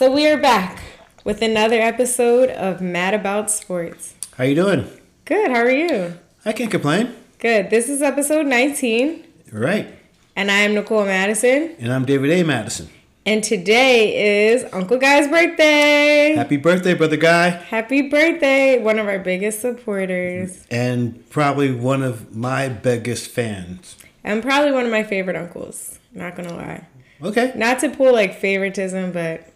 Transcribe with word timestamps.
So 0.00 0.10
we 0.10 0.26
are 0.28 0.38
back 0.38 0.78
with 1.24 1.42
another 1.42 1.78
episode 1.78 2.48
of 2.48 2.80
Mad 2.80 3.12
About 3.12 3.50
Sports. 3.50 4.14
How 4.34 4.44
you 4.44 4.54
doing? 4.54 4.88
Good. 5.26 5.50
How 5.50 5.58
are 5.58 5.70
you? 5.70 6.14
I 6.42 6.54
can't 6.54 6.70
complain. 6.70 7.14
Good. 7.38 7.68
This 7.68 7.90
is 7.90 8.00
episode 8.00 8.46
19, 8.46 9.22
Right. 9.52 9.92
and 10.34 10.50
I 10.50 10.60
am 10.60 10.72
Nicole 10.72 11.04
Madison. 11.04 11.76
And 11.78 11.92
I'm 11.92 12.06
David 12.06 12.30
A. 12.30 12.42
Madison. 12.44 12.88
And 13.26 13.44
today 13.44 14.48
is 14.48 14.64
Uncle 14.72 14.96
Guy's 14.96 15.28
birthday. 15.28 16.32
Happy 16.34 16.56
birthday, 16.56 16.94
brother 16.94 17.18
guy. 17.18 17.50
Happy 17.50 18.00
birthday! 18.00 18.78
One 18.82 18.98
of 18.98 19.06
our 19.06 19.18
biggest 19.18 19.60
supporters, 19.60 20.64
And 20.70 21.28
probably 21.28 21.72
one 21.74 22.02
of 22.02 22.34
my 22.34 22.70
biggest 22.70 23.30
fans. 23.30 23.96
and 24.24 24.42
probably 24.42 24.72
one 24.72 24.86
of 24.86 24.90
my 24.90 25.02
favorite 25.02 25.36
uncles. 25.36 25.98
Not 26.14 26.36
gonna 26.36 26.56
lie. 26.56 26.86
Okay. 27.22 27.52
Not 27.54 27.80
to 27.80 27.90
pull 27.90 28.14
like 28.14 28.34
favoritism, 28.38 29.12
but 29.12 29.46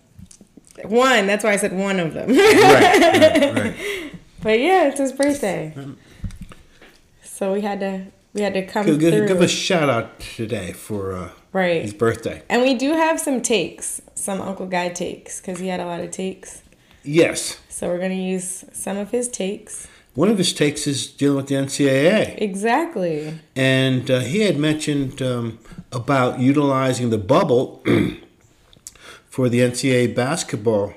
one. 0.85 1.27
That's 1.27 1.45
why 1.45 1.53
I 1.53 1.57
said 1.57 1.73
one 1.73 2.01
of 2.01 2.14
them. 2.14 2.31
right, 2.31 3.01
right, 3.01 3.55
right. 3.55 3.77
But 4.43 4.61
yeah, 4.61 4.89
it's 4.89 4.99
his 4.99 5.13
birthday. 5.13 5.75
So 7.23 7.55
we 7.55 7.63
had 7.63 7.81
to 7.81 8.07
we 8.35 8.43
had 8.43 8.53
to 8.55 8.67
come 8.67 8.85
Give, 8.85 8.99
give, 8.99 9.15
through. 9.15 9.29
give 9.29 9.41
a 9.41 9.49
shout 9.49 9.89
out 9.89 10.18
today 10.21 10.73
for 10.73 11.15
uh, 11.15 11.31
right. 11.53 11.82
his 11.82 11.95
birthday. 11.95 12.43
And 12.51 12.63
we 12.63 12.75
do 12.75 12.93
have 12.93 13.21
some 13.21 13.41
takes, 13.41 14.03
some 14.15 14.41
Uncle 14.43 14.67
Guy 14.67 14.89
takes, 14.91 15.41
because 15.41 15.61
he 15.61 15.68
had 15.68 15.81
a 15.81 15.87
lot 15.87 16.01
of 16.01 16.11
takes. 16.11 16.63
Yes. 17.04 17.59
So 17.68 17.89
we're 17.89 18.01
gonna 18.01 18.15
use 18.15 18.65
some 18.73 18.96
of 18.99 19.11
his 19.13 19.29
takes. 19.29 19.89
One 20.15 20.29
of 20.29 20.39
his 20.39 20.53
takes 20.53 20.87
is 20.87 21.07
dealing 21.09 21.37
with 21.39 21.46
the 21.49 21.54
NCAA. 21.57 22.35
Exactly. 22.41 23.39
And 23.57 24.11
uh, 24.11 24.21
he 24.21 24.41
had 24.41 24.59
mentioned 24.59 25.21
um, 25.23 25.59
about 25.91 26.39
utilizing 26.39 27.11
the 27.11 27.18
bubble 27.18 27.82
for 29.35 29.49
the 29.49 29.59
NCAA 29.59 30.15
basketball 30.15 30.95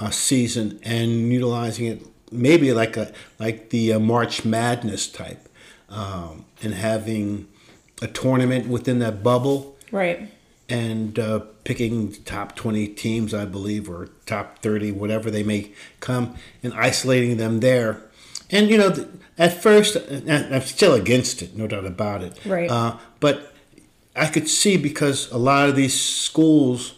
uh, 0.00 0.10
season 0.10 0.80
and 0.82 1.32
utilizing 1.32 1.86
it 1.86 2.02
maybe 2.32 2.72
like 2.72 2.96
a 2.96 3.12
like 3.38 3.70
the 3.70 3.92
uh, 3.92 3.98
March 4.00 4.44
Madness 4.44 5.06
type, 5.06 5.48
um, 5.88 6.44
and 6.64 6.74
having 6.74 7.46
a 8.02 8.08
tournament 8.08 8.66
within 8.66 8.98
that 8.98 9.22
bubble 9.22 9.76
Right. 9.92 10.28
and 10.68 11.16
uh, 11.16 11.38
picking 11.62 12.12
top 12.24 12.56
20 12.56 12.88
teams, 12.88 13.32
I 13.32 13.44
believe, 13.44 13.88
or 13.88 14.08
top 14.26 14.58
30, 14.62 14.90
whatever 14.90 15.30
they 15.30 15.44
may 15.44 15.70
come, 16.00 16.34
and 16.64 16.74
isolating 16.74 17.36
them 17.36 17.60
there. 17.60 18.02
And, 18.50 18.68
you 18.68 18.78
know, 18.78 19.08
at 19.38 19.62
first, 19.62 19.96
I'm 20.28 20.60
still 20.62 20.94
against 20.94 21.40
it, 21.40 21.56
no 21.56 21.68
doubt 21.68 21.86
about 21.86 22.24
it. 22.24 22.36
Right. 22.44 22.68
Uh, 22.68 22.96
but 23.20 23.54
I 24.16 24.26
could 24.26 24.48
see 24.48 24.76
because 24.76 25.30
a 25.30 25.38
lot 25.38 25.68
of 25.68 25.76
these 25.76 25.98
schools 25.98 26.95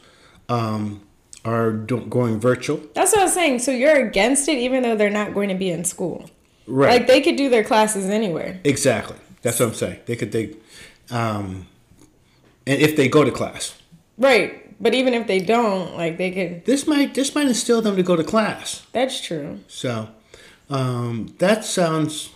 um, 0.48 1.02
are 1.44 1.72
going 1.72 2.40
virtual. 2.40 2.80
That's 2.94 3.12
what 3.12 3.20
I 3.20 3.24
was 3.24 3.34
saying. 3.34 3.60
So 3.60 3.70
you're 3.70 4.06
against 4.06 4.48
it, 4.48 4.58
even 4.58 4.82
though 4.82 4.96
they're 4.96 5.10
not 5.10 5.34
going 5.34 5.48
to 5.48 5.54
be 5.54 5.70
in 5.70 5.84
school. 5.84 6.30
Right. 6.66 7.00
Like 7.00 7.06
they 7.06 7.20
could 7.20 7.36
do 7.36 7.48
their 7.48 7.64
classes 7.64 8.06
anywhere. 8.06 8.60
exactly. 8.64 9.16
That's 9.40 9.60
what 9.60 9.68
I'm 9.70 9.74
saying. 9.74 10.00
They 10.06 10.16
could, 10.16 10.32
they, 10.32 10.56
um, 11.10 11.66
and 12.66 12.82
if 12.82 12.96
they 12.96 13.08
go 13.08 13.24
to 13.24 13.30
class. 13.30 13.78
Right. 14.18 14.64
But 14.80 14.94
even 14.94 15.14
if 15.14 15.26
they 15.26 15.40
don't, 15.40 15.96
like 15.96 16.18
they 16.18 16.30
could. 16.30 16.64
This 16.64 16.86
might 16.86 17.14
this 17.14 17.34
might 17.34 17.48
instill 17.48 17.82
them 17.82 17.96
to 17.96 18.02
go 18.02 18.14
to 18.14 18.22
class. 18.22 18.86
That's 18.92 19.20
true. 19.20 19.60
So 19.66 20.08
um, 20.70 21.34
that 21.38 21.64
sounds. 21.64 22.30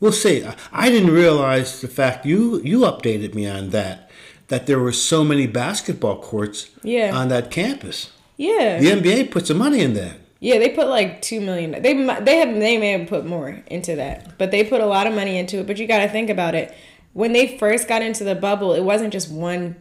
We'll 0.00 0.12
see. 0.12 0.44
I, 0.44 0.54
I 0.72 0.90
didn't 0.90 1.10
realize 1.10 1.80
the 1.80 1.88
fact 1.88 2.24
you 2.24 2.60
you 2.62 2.80
updated 2.80 3.34
me 3.34 3.46
on 3.46 3.70
that 3.70 4.05
that 4.48 4.66
there 4.66 4.78
were 4.78 4.92
so 4.92 5.24
many 5.24 5.46
basketball 5.46 6.18
courts 6.20 6.70
Yeah. 6.82 7.10
on 7.14 7.28
that 7.28 7.50
campus. 7.50 8.10
Yeah. 8.36 8.78
The 8.78 8.90
NBA 8.90 9.30
put 9.30 9.46
some 9.46 9.58
money 9.58 9.80
in 9.80 9.94
that. 9.94 10.16
Yeah, 10.40 10.58
they 10.58 10.68
put 10.68 10.88
like 10.88 11.22
two 11.22 11.40
million. 11.40 11.70
They 11.72 11.94
they 12.20 12.36
have 12.36 12.54
they 12.54 12.76
may 12.78 12.90
have 12.92 13.08
put 13.08 13.24
more 13.24 13.62
into 13.68 13.96
that, 13.96 14.36
but 14.38 14.50
they 14.50 14.62
put 14.64 14.80
a 14.82 14.86
lot 14.86 15.06
of 15.06 15.14
money 15.14 15.38
into 15.38 15.58
it. 15.60 15.66
But 15.66 15.78
you 15.78 15.86
got 15.86 16.00
to 16.00 16.08
think 16.08 16.28
about 16.28 16.54
it. 16.54 16.74
When 17.14 17.32
they 17.32 17.56
first 17.58 17.88
got 17.88 18.02
into 18.02 18.22
the 18.24 18.34
bubble, 18.34 18.74
it 18.74 18.82
wasn't 18.84 19.12
just 19.14 19.30
one 19.30 19.76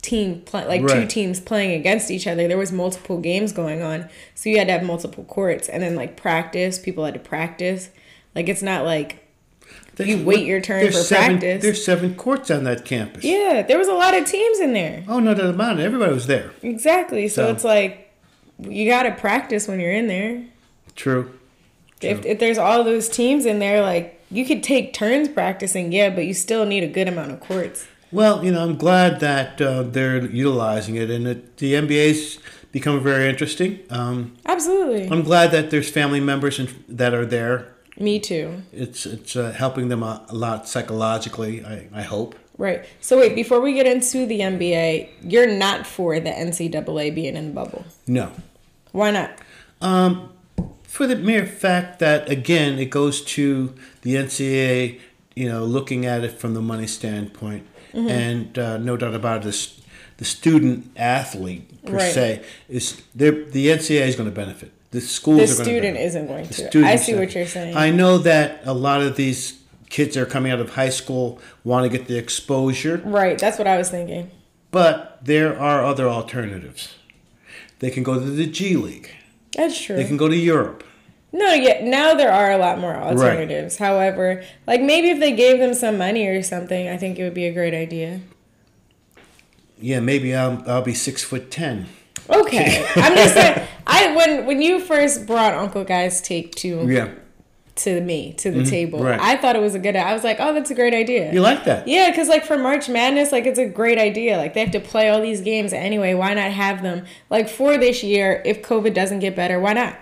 team 0.00 0.40
play, 0.40 0.66
like 0.66 0.86
two 0.88 1.06
teams 1.06 1.38
playing 1.38 1.78
against 1.78 2.10
each 2.10 2.26
other. 2.26 2.48
There 2.48 2.56
was 2.58 2.72
multiple 2.72 3.18
games 3.20 3.52
going 3.52 3.82
on, 3.82 4.08
so 4.34 4.48
you 4.48 4.56
had 4.58 4.66
to 4.68 4.72
have 4.72 4.82
multiple 4.82 5.24
courts, 5.24 5.68
and 5.68 5.82
then 5.82 5.94
like 5.94 6.16
practice. 6.16 6.78
People 6.78 7.04
had 7.04 7.14
to 7.14 7.20
practice. 7.20 7.90
Like 8.34 8.48
it's 8.48 8.62
not 8.62 8.84
like 8.86 9.21
You 9.98 10.24
wait 10.24 10.46
your 10.46 10.60
turn 10.60 10.86
for 10.86 10.92
seven, 10.92 11.38
practice. 11.38 11.62
There's 11.62 11.84
seven 11.84 12.14
courts 12.14 12.50
on 12.50 12.64
that 12.64 12.84
campus. 12.84 13.24
yeah, 13.24 13.62
there 13.62 13.78
was 13.78 13.88
a 13.88 13.92
lot 13.94 14.14
of 14.14 14.24
teams 14.26 14.58
in 14.60 14.72
there. 14.72 15.04
Oh 15.08 15.20
no 15.20 15.34
doubt 15.34 15.50
about 15.50 15.78
it. 15.78 15.82
Everybody 15.82 16.12
was 16.12 16.26
there. 16.26 16.50
Exactly. 16.62 17.28
So, 17.28 17.46
So- 17.46 17.52
it's 17.52 17.64
like 17.64 18.12
you 18.58 18.88
got 18.88 19.04
to 19.04 19.12
practice 19.12 19.68
when 19.68 19.80
you're 19.80 19.92
in 19.92 20.06
there. 20.08 20.44
True. 20.96 21.38
If, 22.00 22.24
if 22.26 22.40
there's 22.40 22.58
all 22.58 22.82
those 22.82 23.08
teams 23.08 23.46
in 23.46 23.60
there, 23.60 23.80
like 23.80 24.20
you 24.30 24.44
could 24.44 24.62
take 24.62 24.92
turns 24.92 25.28
practicing, 25.28 25.92
yeah, 25.92 26.10
but 26.10 26.26
you 26.26 26.34
still 26.34 26.66
need 26.66 26.82
a 26.82 26.88
good 26.88 27.06
amount 27.06 27.30
of 27.30 27.40
courts. 27.40 27.86
Well, 28.10 28.44
you 28.44 28.50
know, 28.52 28.62
I'm 28.62 28.76
glad 28.76 29.20
that 29.20 29.60
uh, 29.60 29.84
they're 29.84 30.26
utilizing 30.26 30.96
it, 30.96 31.10
and 31.10 31.26
it, 31.26 31.56
the 31.58 31.74
NBA's 31.74 32.38
become 32.72 33.00
very 33.02 33.28
interesting. 33.28 33.80
Um, 33.88 34.36
Absolutely. 34.44 35.08
I'm 35.08 35.22
glad 35.22 35.50
that 35.52 35.70
there's 35.70 35.90
family 35.90 36.20
members 36.20 36.58
and, 36.58 36.68
that 36.88 37.14
are 37.14 37.24
there 37.24 37.71
Me 37.98 38.18
too. 38.18 38.62
it's 38.72 39.04
it's 39.06 39.36
uh, 39.36 39.52
helping 39.52 39.88
them 39.88 40.02
a, 40.02 40.24
a 40.28 40.34
lot 40.34 40.68
psychologically. 40.68 41.64
I, 41.64 41.88
I 41.92 42.02
hope. 42.02 42.34
Right. 42.58 42.84
So 43.00 43.18
wait, 43.18 43.34
before 43.34 43.60
we 43.60 43.74
get 43.74 43.86
into 43.86 44.26
the 44.26 44.40
NBA, 44.40 45.08
you're 45.22 45.46
not 45.50 45.86
for 45.86 46.18
the 46.20 46.30
NCAA 46.30 47.14
being 47.14 47.36
in 47.36 47.46
the 47.48 47.52
bubble. 47.52 47.84
No, 48.06 48.30
Why 48.92 49.10
not? 49.10 49.30
um, 49.80 50.30
for 50.82 51.06
the 51.06 51.16
mere 51.16 51.46
fact 51.46 51.98
that 52.00 52.28
again 52.30 52.78
it 52.78 52.90
goes 52.90 53.22
to 53.36 53.74
the 54.02 54.14
NCAA, 54.16 55.00
you 55.34 55.48
know, 55.48 55.64
looking 55.64 56.04
at 56.06 56.24
it 56.24 56.32
from 56.32 56.54
the 56.54 56.62
money 56.62 56.86
standpoint, 56.86 57.66
Mm-hmm. 57.92 58.08
and 58.08 58.58
uh, 58.58 58.78
no 58.78 58.96
doubt 58.96 59.14
about 59.14 59.42
it, 59.42 59.44
this, 59.44 59.78
the 60.16 60.24
student 60.24 60.90
athlete 60.96 61.84
per 61.84 61.96
Right. 61.98 62.12
se 62.14 62.42
is 62.70 63.02
the 63.14 63.32
NCAA 63.32 64.06
is 64.08 64.16
going 64.16 64.30
to 64.30 64.34
benefit. 64.34 64.72
The 64.92 65.00
schools 65.00 65.38
The 65.38 65.42
are 65.42 65.46
going 65.46 65.56
to 65.56 65.64
student 65.64 65.96
isn't 65.96 66.26
going 66.26 66.46
The 66.46 66.68
to. 66.70 66.84
I 66.84 66.96
see 66.96 67.14
what 67.14 67.34
you're 67.34 67.46
saying. 67.46 67.76
I 67.76 67.90
know 67.90 68.18
that 68.18 68.60
a 68.64 68.72
lot 68.74 69.00
of 69.00 69.16
these 69.16 69.60
kids 69.88 70.14
that 70.14 70.22
are 70.22 70.26
coming 70.26 70.52
out 70.52 70.60
of 70.60 70.70
high 70.74 70.90
school 70.90 71.40
want 71.64 71.90
to 71.90 71.98
get 71.98 72.08
the 72.08 72.16
exposure. 72.16 72.98
right. 73.04 73.38
That's 73.38 73.58
what 73.58 73.66
I 73.66 73.76
was 73.78 73.90
thinking. 73.90 74.30
But 74.70 75.18
there 75.22 75.58
are 75.58 75.84
other 75.84 76.08
alternatives. 76.08 76.94
They 77.80 77.90
can 77.90 78.02
go 78.02 78.14
to 78.14 78.20
the 78.20 78.46
G 78.46 78.76
League. 78.76 79.10
That's 79.56 79.78
true. 79.80 79.96
They 79.96 80.04
can 80.04 80.16
go 80.16 80.28
to 80.28 80.36
Europe. 80.36 80.84
No, 81.34 81.52
yeah, 81.54 81.82
now 81.82 82.12
there 82.12 82.30
are 82.30 82.52
a 82.52 82.58
lot 82.58 82.78
more 82.78 82.94
alternatives. 82.94 83.78
However, 83.78 84.44
like 84.66 84.82
maybe 84.82 85.08
if 85.08 85.18
they 85.18 85.32
gave 85.32 85.58
them 85.58 85.72
some 85.72 85.96
money 85.96 86.26
or 86.26 86.42
something, 86.42 86.88
I 86.88 86.98
think 86.98 87.18
it 87.18 87.24
would 87.24 87.34
be 87.34 87.46
a 87.46 87.52
great 87.52 87.72
idea. 87.72 88.20
Yeah, 89.78 90.00
maybe 90.00 90.34
I'll, 90.34 90.62
I'll 90.66 90.82
be 90.82 90.94
six 90.94 91.24
foot 91.24 91.50
ten. 91.50 91.86
Okay, 92.28 92.86
I'm 92.96 93.14
just 93.16 93.34
saying. 93.34 93.66
I 94.10 94.16
when 94.16 94.46
when 94.46 94.62
you 94.62 94.80
first 94.80 95.26
brought 95.26 95.54
Uncle 95.54 95.84
Guy's 95.84 96.20
take 96.20 96.54
to 96.56 96.86
Yeah. 96.88 97.08
to 97.76 98.00
me 98.00 98.34
to 98.34 98.50
the 98.50 98.60
mm-hmm. 98.60 98.70
table, 98.70 99.02
right. 99.02 99.20
I 99.20 99.36
thought 99.36 99.56
it 99.56 99.62
was 99.62 99.74
a 99.74 99.78
good. 99.78 99.96
I 99.96 100.12
was 100.12 100.24
like, 100.24 100.36
oh, 100.40 100.52
that's 100.54 100.70
a 100.70 100.74
great 100.74 100.94
idea. 100.94 101.32
You 101.32 101.40
like 101.40 101.64
that? 101.64 101.88
Yeah, 101.88 102.10
because 102.10 102.28
like 102.28 102.44
for 102.44 102.58
March 102.58 102.88
Madness, 102.88 103.32
like 103.32 103.46
it's 103.46 103.58
a 103.58 103.68
great 103.68 103.98
idea. 103.98 104.36
Like 104.36 104.54
they 104.54 104.60
have 104.60 104.72
to 104.72 104.80
play 104.80 105.08
all 105.08 105.20
these 105.20 105.40
games 105.40 105.72
anyway. 105.72 106.14
Why 106.14 106.34
not 106.34 106.50
have 106.50 106.82
them 106.82 107.06
like 107.30 107.48
for 107.48 107.78
this 107.78 108.02
year? 108.02 108.42
If 108.44 108.62
COVID 108.62 108.94
doesn't 108.94 109.20
get 109.20 109.34
better, 109.34 109.58
why 109.58 109.72
not? 109.72 109.96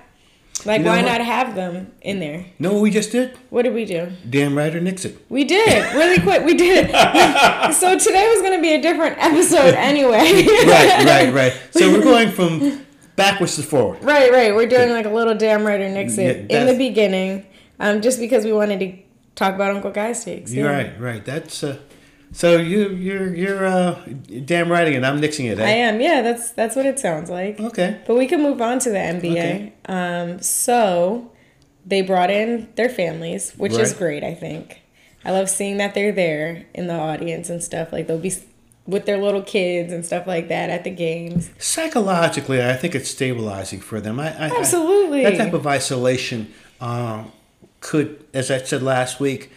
Like 0.66 0.80
You 0.80 0.84
know 0.84 0.90
why 0.90 1.02
what? 1.02 1.12
not 1.12 1.20
have 1.22 1.54
them 1.54 1.92
in 2.02 2.20
there? 2.20 2.44
No, 2.58 2.80
we 2.80 2.90
just 2.90 3.12
did? 3.12 3.36
What 3.48 3.62
did 3.62 3.72
we 3.72 3.84
do? 3.86 4.12
Damn 4.28 4.56
right 4.56 4.74
or 4.74 4.80
nix 4.80 5.04
it. 5.04 5.16
We 5.30 5.44
did 5.44 5.94
really 5.94 6.20
quick. 6.20 6.44
We 6.44 6.54
did. 6.54 6.88
so 7.74 7.98
today 7.98 8.28
was 8.28 8.42
going 8.42 8.58
to 8.58 8.62
be 8.62 8.74
a 8.74 8.82
different 8.82 9.16
episode 9.18 9.74
anyway. 9.74 10.44
Right, 10.66 11.04
right, 11.06 11.32
right. 11.32 11.52
So 11.70 11.90
we're 11.90 12.02
going 12.02 12.30
from 12.30 12.84
backwards 13.16 13.56
to 13.56 13.62
forward. 13.62 14.02
Right, 14.02 14.30
right. 14.32 14.54
We're 14.54 14.68
doing 14.68 14.90
like 14.90 15.06
a 15.06 15.10
little 15.10 15.34
damn 15.34 15.64
right 15.64 15.80
or 15.80 15.88
nix 15.88 16.16
Yeah, 16.16 16.30
in 16.30 16.66
the 16.66 16.76
beginning, 16.76 17.46
um, 17.78 18.00
just 18.02 18.18
because 18.18 18.44
we 18.44 18.52
wanted 18.52 18.80
to 18.80 18.92
talk 19.34 19.54
about 19.54 19.74
Uncle 19.74 19.90
Guy's 19.90 20.24
takes. 20.24 20.52
Yeah. 20.52 20.64
right, 20.64 21.00
right. 21.00 21.24
That's 21.24 21.62
uh, 21.64 21.78
so 22.32 22.56
you 22.58 22.90
you're 22.90 23.34
you're 23.34 23.66
uh, 23.66 24.00
damn 24.44 24.70
writing 24.70 24.94
it. 24.94 25.04
I'm 25.04 25.20
nixing 25.20 25.50
it. 25.50 25.58
I 25.58 25.64
Eh? 25.70 25.74
am. 25.88 26.00
Yeah, 26.00 26.22
that's 26.22 26.50
that's 26.52 26.76
what 26.76 26.86
it 26.86 26.98
sounds 26.98 27.28
like. 27.30 27.58
Okay. 27.60 28.00
But 28.06 28.16
we 28.16 28.26
can 28.26 28.42
move 28.42 28.60
on 28.60 28.78
to 28.80 28.90
the 28.90 28.98
NBA. 28.98 29.32
Okay. 29.32 29.72
Um, 29.86 30.40
so 30.40 31.32
they 31.84 32.02
brought 32.02 32.30
in 32.30 32.68
their 32.76 32.88
families, 32.88 33.52
which 33.56 33.72
is 33.72 33.92
great. 33.94 34.22
I 34.22 34.34
think 34.34 34.80
I 35.24 35.32
love 35.32 35.48
seeing 35.50 35.78
that 35.78 35.94
they're 35.94 36.12
there 36.12 36.66
in 36.74 36.86
the 36.86 36.94
audience 36.94 37.50
and 37.50 37.62
stuff. 37.62 37.92
Like 37.92 38.06
they'll 38.06 38.18
be 38.18 38.32
with 38.86 39.04
their 39.06 39.18
little 39.18 39.42
kids 39.42 39.92
and 39.92 40.04
stuff 40.04 40.26
like 40.26 40.48
that 40.48 40.70
at 40.70 40.84
the 40.84 40.90
games. 40.90 41.50
Psychologically, 41.58 42.62
I 42.62 42.74
think 42.74 42.94
it's 42.94 43.10
stabilizing 43.10 43.80
for 43.80 44.00
them. 44.00 44.18
I, 44.18 44.28
I 44.36 44.48
I- 44.48 44.58
Absolutely. 44.58 45.22
that 45.24 45.36
type 45.36 45.52
of 45.52 45.66
isolation 45.66 46.52
uh, 46.80 47.24
could, 47.80 48.24
as 48.34 48.50
I 48.50 48.58
said 48.58 48.82
last 48.82 49.20
week, 49.20 49.50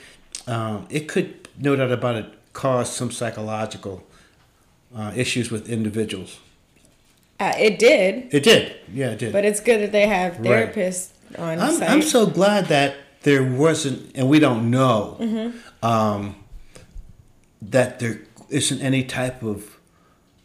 um, 0.47 0.85
it 0.89 1.07
could, 1.07 1.47
no 1.57 1.75
doubt 1.75 1.91
about 1.91 2.15
it, 2.15 2.25
cause 2.53 2.93
some 2.95 3.09
psychological 3.11 4.03
uh, 4.95 5.11
issues 5.15 5.49
with 5.49 5.69
individuals. 5.69 6.39
Uh, 7.39 7.53
it 7.57 7.79
did, 7.79 8.31
It 8.33 8.43
did. 8.43 8.75
Yeah, 8.93 9.11
it 9.11 9.19
did. 9.19 9.33
but 9.33 9.43
it's 9.43 9.59
good 9.59 9.81
that 9.81 9.91
they 9.91 10.05
have 10.07 10.39
Right. 10.39 10.71
therapists 10.73 11.09
on 11.37 11.59
I'm, 11.59 11.73
site. 11.73 11.89
I'm 11.89 12.01
so 12.03 12.27
glad 12.27 12.67
that 12.67 12.95
there 13.23 13.41
wasn't, 13.43 14.11
and 14.15 14.29
we 14.29 14.37
don't 14.39 14.69
know, 14.69 15.17
Mm-hmm. 15.19 15.85
um, 15.85 16.35
that 17.61 17.99
there 17.99 18.19
isn't 18.53 18.81
any 18.81 19.03
type 19.03 19.43
of 19.43 19.77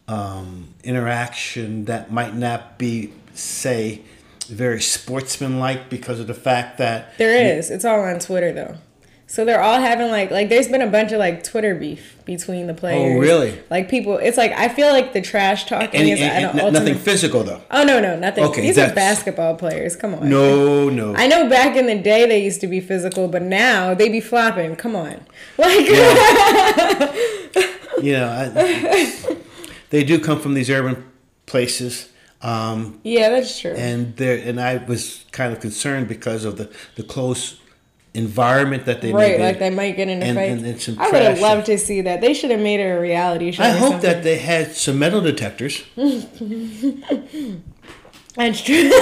um, 0.07 0.73
interaction 0.83 1.85
that 1.85 2.11
might 2.11 2.35
not 2.35 2.77
be, 2.77 3.13
say, 3.33 4.01
very 4.47 4.81
sportsmanlike 4.81 5.89
because 5.89 6.19
of 6.19 6.27
the 6.27 6.33
fact 6.33 6.77
that 6.79 7.17
There 7.17 7.57
is. 7.57 7.69
It's 7.69 7.85
all 7.85 8.01
on 8.01 8.19
Twitter 8.19 8.51
though. 8.51 8.77
So 9.27 9.45
they're 9.45 9.61
all 9.61 9.79
having 9.79 10.09
like 10.09 10.31
like 10.31 10.49
there's 10.49 10.67
been 10.67 10.81
a 10.81 10.87
bunch 10.87 11.11
of 11.11 11.19
like 11.19 11.43
Twitter 11.43 11.75
beef 11.75 12.17
between 12.25 12.65
the 12.65 12.73
players. 12.73 13.15
Oh, 13.15 13.19
really? 13.19 13.61
Like 13.69 13.87
people 13.87 14.17
it's 14.17 14.37
like 14.37 14.51
I 14.53 14.69
feel 14.69 14.87
like 14.87 15.13
the 15.13 15.21
trash 15.21 15.65
talking 15.65 16.01
any, 16.01 16.13
is 16.13 16.21
I 16.21 16.41
don't 16.41 16.59
n- 16.59 16.73
nothing 16.73 16.95
physical 16.95 17.43
though. 17.43 17.61
Oh 17.69 17.83
no, 17.83 17.99
no, 17.99 18.17
nothing. 18.17 18.43
Okay, 18.45 18.61
These 18.61 18.79
are 18.79 18.91
basketball 18.91 19.53
players. 19.55 19.95
Come 19.95 20.15
on. 20.15 20.27
No, 20.27 20.89
no. 20.89 21.13
I 21.15 21.27
know 21.27 21.47
back 21.47 21.75
in 21.75 21.85
the 21.85 21.99
day 21.99 22.27
they 22.27 22.43
used 22.43 22.59
to 22.61 22.67
be 22.67 22.79
physical, 22.79 23.27
but 23.27 23.43
now 23.43 23.93
they 23.93 24.09
be 24.09 24.19
flopping. 24.19 24.75
Come 24.75 24.95
on. 24.95 25.23
Like 25.59 25.85
you 28.01 28.13
know, 28.13 28.27
I, 28.27 29.37
they 29.89 30.03
do 30.03 30.19
come 30.19 30.39
from 30.39 30.53
these 30.53 30.69
urban 30.69 31.03
places. 31.45 32.09
Um, 32.41 32.99
Yeah, 33.03 33.29
that's 33.29 33.59
true. 33.59 33.73
and 33.73 34.15
there 34.15 34.37
and 34.47 34.59
I 34.61 34.77
was 34.77 35.25
kind 35.31 35.51
of 35.53 35.59
concerned 35.59 36.07
because 36.07 36.45
of 36.45 36.55
the 36.57 36.69
the 36.95 37.03
close 37.03 37.59
environment 38.13 38.85
that 38.85 39.01
they 39.01 39.11
right, 39.13 39.39
like 39.39 39.59
they 39.59 39.69
might 39.69 39.95
get 39.97 40.07
into 40.07 40.25
and- 40.25 40.37
fights. 40.37 40.63
and 40.63 40.81
some 40.81 40.99
I 40.99 41.11
would 41.11 41.21
have 41.21 41.39
loved 41.41 41.65
to 41.67 41.77
see 41.77 42.01
that. 42.01 42.21
They 42.21 42.33
should 42.33 42.49
have 42.51 42.59
made 42.61 42.79
it 42.79 42.85
a 42.89 42.99
reality 42.99 43.51
show. 43.51 43.63
I 43.63 43.69
hope 43.71 43.91
something. 43.91 44.09
that 44.09 44.23
they 44.23 44.37
had 44.39 44.71
some 44.73 44.97
metal 44.99 45.21
detectors. 45.21 45.83
That's 48.35 48.61
true. 48.61 48.91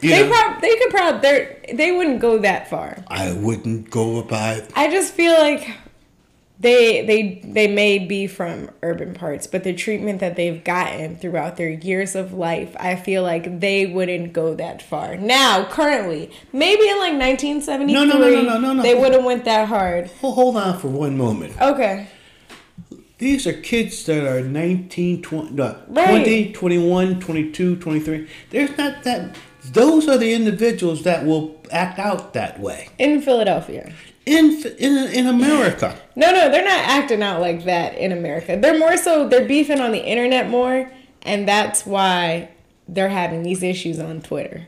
They 0.00 0.28
prob- 0.28 0.60
they 0.60 0.76
could 0.76 0.90
probably 0.90 1.20
they 1.22 1.72
they 1.74 1.90
wouldn't 1.90 2.20
go 2.20 2.38
that 2.38 2.70
far. 2.70 3.02
I 3.08 3.32
wouldn't 3.32 3.90
go 3.90 4.22
by. 4.22 4.62
I 4.76 4.88
just 4.92 5.12
feel 5.12 5.32
like 5.32 5.68
they 6.60 7.06
they 7.06 7.40
they 7.44 7.68
may 7.68 7.98
be 7.98 8.26
from 8.26 8.70
urban 8.82 9.14
parts, 9.14 9.46
but 9.46 9.62
the 9.62 9.72
treatment 9.72 10.18
that 10.20 10.34
they've 10.34 10.62
gotten 10.64 11.16
throughout 11.16 11.56
their 11.56 11.70
years 11.70 12.16
of 12.16 12.32
life, 12.32 12.74
I 12.80 12.96
feel 12.96 13.22
like 13.22 13.60
they 13.60 13.86
wouldn't 13.86 14.32
go 14.32 14.54
that 14.54 14.82
far. 14.82 15.16
Now, 15.16 15.64
currently, 15.70 16.30
maybe 16.52 16.82
in 16.88 16.98
like 16.98 17.14
1973, 17.14 17.92
No, 17.92 18.04
no, 18.04 18.18
no, 18.18 18.28
no, 18.30 18.42
no, 18.42 18.58
no, 18.58 18.72
no. 18.74 18.82
they 18.82 18.94
would 18.94 19.12
have 19.12 19.24
went 19.24 19.44
that 19.44 19.68
hard. 19.68 20.10
Well, 20.20 20.32
hold 20.32 20.56
on 20.56 20.78
for 20.78 20.88
one 20.88 21.16
moment. 21.16 21.60
Okay. 21.60 22.08
These 23.18 23.46
are 23.48 23.52
kids 23.52 24.04
that 24.06 24.24
are 24.24 24.42
19, 24.42 25.22
20, 25.22 25.50
no, 25.50 25.76
Right. 25.88 26.06
20 26.24 26.52
21, 26.52 27.20
22, 27.20 27.76
23. 27.76 28.28
There's 28.50 28.76
not 28.78 29.02
that. 29.04 29.36
Those 29.72 30.08
are 30.08 30.16
the 30.16 30.32
individuals 30.32 31.02
that 31.02 31.26
will 31.26 31.60
act 31.70 31.98
out 31.98 32.32
that 32.32 32.58
way 32.60 32.88
In 32.98 33.20
Philadelphia. 33.20 33.92
In 34.28 34.62
in 34.78 34.96
in 35.12 35.26
America. 35.26 35.98
No, 36.16 36.30
no, 36.30 36.50
they're 36.50 36.64
not 36.64 36.80
acting 36.84 37.22
out 37.22 37.40
like 37.40 37.64
that 37.64 37.96
in 37.96 38.12
America. 38.12 38.56
They're 38.60 38.78
more 38.78 38.96
so 38.96 39.28
they're 39.28 39.46
beefing 39.48 39.80
on 39.80 39.92
the 39.92 40.04
internet 40.04 40.48
more, 40.48 40.90
and 41.22 41.48
that's 41.48 41.86
why 41.86 42.50
they're 42.86 43.08
having 43.08 43.42
these 43.42 43.62
issues 43.62 43.98
on 43.98 44.20
Twitter. 44.20 44.66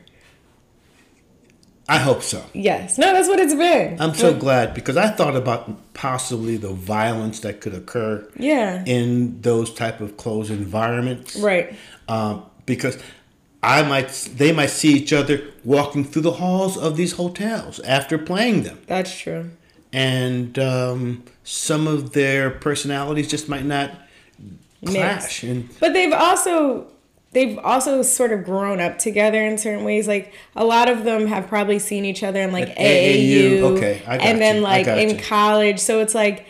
I 1.89 1.97
hope 1.97 2.21
so. 2.23 2.41
Yes. 2.53 2.97
No, 2.97 3.11
that's 3.11 3.27
what 3.27 3.39
it's 3.39 3.53
been. 3.55 3.99
I'm 3.99 4.13
so 4.13 4.33
glad 4.33 4.73
because 4.73 4.95
I 4.95 5.09
thought 5.09 5.35
about 5.35 5.93
possibly 5.93 6.55
the 6.55 6.71
violence 6.71 7.41
that 7.41 7.59
could 7.59 7.73
occur 7.73 8.25
Yeah. 8.37 8.83
in 8.85 9.41
those 9.41 9.73
type 9.73 9.99
of 9.99 10.15
closed 10.15 10.51
environments. 10.51 11.35
Right. 11.35 11.75
Um, 12.07 12.43
because 12.65 12.97
I 13.63 13.83
might, 13.83 14.09
they 14.35 14.51
might 14.51 14.71
see 14.71 14.93
each 14.93 15.13
other 15.13 15.41
walking 15.63 16.03
through 16.03 16.23
the 16.23 16.31
halls 16.33 16.77
of 16.77 16.97
these 16.97 17.13
hotels 17.13 17.79
after 17.81 18.17
playing 18.17 18.63
them, 18.63 18.79
That's 18.87 19.15
true. 19.17 19.51
and 19.93 20.57
um, 20.57 21.23
some 21.43 21.87
of 21.87 22.13
their 22.13 22.49
personalities 22.49 23.29
just 23.29 23.47
might 23.47 23.65
not 23.65 23.91
clash. 24.85 25.43
And 25.43 25.69
But 25.79 25.93
they've 25.93 26.13
also 26.13 26.87
they've 27.33 27.57
also 27.59 28.01
sort 28.01 28.31
of 28.31 28.43
grown 28.43 28.79
up 28.81 28.97
together 28.97 29.41
in 29.45 29.57
certain 29.57 29.83
ways. 29.85 30.07
Like 30.07 30.33
a 30.55 30.65
lot 30.65 30.89
of 30.89 31.03
them 31.03 31.27
have 31.27 31.47
probably 31.47 31.79
seen 31.79 32.03
each 32.05 32.23
other 32.23 32.41
in 32.41 32.51
like 32.51 32.69
AAU, 32.69 33.59
AAU, 33.59 33.61
okay, 33.77 34.01
and 34.07 34.41
then 34.41 34.57
you, 34.57 34.61
like 34.61 34.87
in 34.87 35.11
you. 35.11 35.17
college. 35.23 35.79
So 35.79 35.99
it's 36.01 36.15
like 36.15 36.45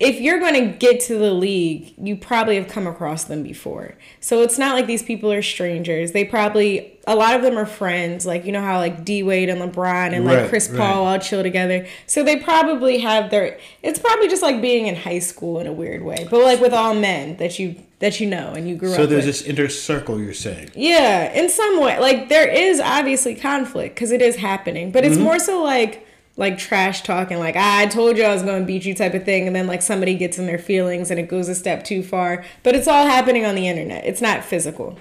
if 0.00 0.20
you're 0.20 0.38
going 0.38 0.54
to 0.54 0.76
get 0.78 1.00
to 1.00 1.18
the 1.18 1.32
league, 1.32 1.92
you 2.00 2.16
probably 2.16 2.54
have 2.56 2.68
come 2.68 2.86
across 2.86 3.24
them 3.24 3.42
before. 3.42 3.96
So 4.20 4.42
it's 4.42 4.56
not 4.56 4.74
like 4.76 4.86
these 4.86 5.02
people 5.02 5.32
are 5.32 5.42
strangers. 5.42 6.12
They 6.12 6.24
probably 6.24 6.94
a 7.06 7.16
lot 7.16 7.34
of 7.34 7.42
them 7.42 7.56
are 7.58 7.66
friends. 7.66 8.24
Like 8.26 8.44
you 8.44 8.52
know 8.52 8.60
how 8.60 8.78
like 8.78 9.04
D 9.04 9.22
Wade 9.22 9.48
and 9.48 9.60
LeBron 9.60 10.12
and 10.14 10.24
like 10.24 10.48
Chris 10.48 10.68
right. 10.68 10.78
Paul 10.78 11.06
all 11.06 11.18
chill 11.18 11.42
together. 11.42 11.86
So 12.06 12.22
they 12.22 12.36
probably 12.36 12.98
have 12.98 13.30
their. 13.30 13.58
It's 13.82 13.98
probably 13.98 14.28
just 14.28 14.42
like 14.42 14.60
being 14.62 14.86
in 14.86 14.94
high 14.94 15.18
school 15.18 15.58
in 15.58 15.66
a 15.66 15.72
weird 15.72 16.02
way, 16.02 16.28
but 16.30 16.42
like 16.44 16.60
with 16.60 16.72
all 16.72 16.94
men 16.94 17.36
that 17.38 17.58
you 17.58 17.74
that 18.00 18.20
you 18.20 18.28
know 18.28 18.52
and 18.54 18.68
you 18.68 18.76
grew 18.76 18.90
so 18.90 18.94
up 18.94 19.00
So 19.00 19.06
there's 19.06 19.26
with. 19.26 19.38
this 19.38 19.42
inner 19.42 19.68
circle. 19.68 20.20
You're 20.20 20.32
saying. 20.34 20.70
Yeah, 20.76 21.32
in 21.32 21.48
some 21.48 21.80
way, 21.80 21.98
like 21.98 22.28
there 22.28 22.46
is 22.48 22.78
obviously 22.78 23.34
conflict 23.34 23.96
because 23.96 24.12
it 24.12 24.22
is 24.22 24.36
happening, 24.36 24.92
but 24.92 25.04
it's 25.04 25.16
Mm-hmm. 25.16 25.24
more 25.24 25.38
so 25.40 25.62
like 25.64 26.04
like 26.38 26.56
trash 26.56 27.02
talking, 27.02 27.38
like 27.38 27.56
"Ah, 27.56 27.80
I 27.80 27.86
told 27.86 28.16
you 28.16 28.22
I 28.24 28.32
was 28.32 28.42
going 28.42 28.62
to 28.62 28.66
beat 28.66 28.86
you 28.86 28.94
type 28.94 29.12
of 29.12 29.24
thing, 29.24 29.46
and 29.46 29.54
then 29.54 29.66
like 29.66 29.82
somebody 29.82 30.14
gets 30.14 30.38
in 30.38 30.46
their 30.46 30.58
feelings 30.58 31.10
and 31.10 31.20
it 31.20 31.28
goes 31.28 31.48
a 31.48 31.54
step 31.54 31.84
too 31.84 32.02
far. 32.02 32.44
But 32.62 32.74
it's 32.74 32.88
all 32.88 33.06
happening 33.06 33.44
on 33.44 33.56
the 33.56 33.68
internet. 33.68 34.06
It's 34.06 34.22
not 34.22 34.44
physical. 34.44 34.98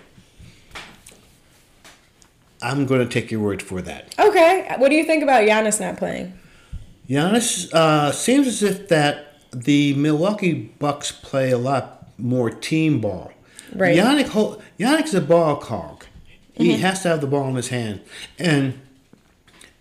I'm 2.61 2.87
going 2.87 3.07
to 3.07 3.07
take 3.07 3.29
your 3.29 3.39
word 3.39 3.61
for 3.61 3.83
that. 3.83 4.15
Okay, 4.17 4.73
what 4.79 4.89
do 4.89 4.95
you 4.95 5.03
think 5.03 5.21
about 5.21 5.43
Giannis 5.43 5.79
not 5.79 5.97
playing? 5.97 6.33
Giannis 7.07 7.71
uh, 7.71 8.11
seems 8.11 8.47
as 8.47 8.63
if 8.63 8.87
that 8.89 9.39
the 9.51 9.93
Milwaukee 9.93 10.53
Bucks 10.79 11.11
play 11.11 11.51
a 11.51 11.57
lot 11.57 12.09
more 12.17 12.49
team 12.49 12.99
ball. 12.99 13.31
Right. 13.73 13.95
Yannick, 13.95 14.61
Yannick's 14.79 15.13
a 15.13 15.21
ball 15.21 15.61
hog. 15.61 16.05
He 16.55 16.77
has 16.77 17.03
to 17.03 17.09
have 17.09 17.21
the 17.21 17.27
ball 17.27 17.47
in 17.49 17.55
his 17.55 17.67
hand, 17.67 18.01
and 18.39 18.81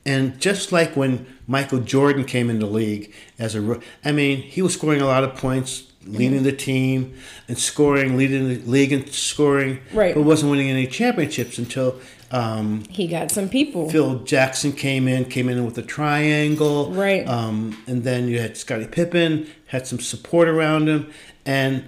and 0.04 0.38
just 0.38 0.72
like 0.72 0.94
when 0.94 1.26
Michael 1.46 1.78
Jordan 1.80 2.24
came 2.24 2.50
in 2.50 2.58
the 2.58 2.66
league 2.66 3.12
as 3.38 3.54
a, 3.54 3.80
I 4.04 4.12
mean, 4.12 4.38
he 4.42 4.62
was 4.62 4.74
scoring 4.74 5.00
a 5.00 5.06
lot 5.06 5.22
of 5.24 5.36
points, 5.36 5.84
leading 6.04 6.42
the 6.42 6.52
team, 6.52 7.14
and 7.48 7.56
scoring, 7.58 8.16
leading 8.16 8.48
the 8.48 8.58
league 8.70 8.92
and 8.92 9.08
scoring, 9.12 9.80
Right. 9.92 10.14
but 10.14 10.22
wasn't 10.22 10.50
winning 10.50 10.70
any 10.70 10.86
championships 10.86 11.58
until. 11.58 12.00
Um, 12.32 12.82
He 12.90 13.06
got 13.06 13.30
some 13.30 13.48
people. 13.48 13.88
Phil 13.90 14.20
Jackson 14.24 14.72
came 14.72 15.06
in, 15.06 15.26
came 15.26 15.48
in 15.48 15.64
with 15.64 15.78
a 15.78 15.82
triangle. 15.82 16.90
Right. 16.92 17.26
Um, 17.26 17.80
and 17.86 18.02
then 18.02 18.28
you 18.28 18.40
had 18.40 18.56
Scottie 18.56 18.86
Pippen, 18.86 19.46
had 19.66 19.86
some 19.86 20.00
support 20.00 20.48
around 20.48 20.88
him, 20.88 21.10
and 21.44 21.84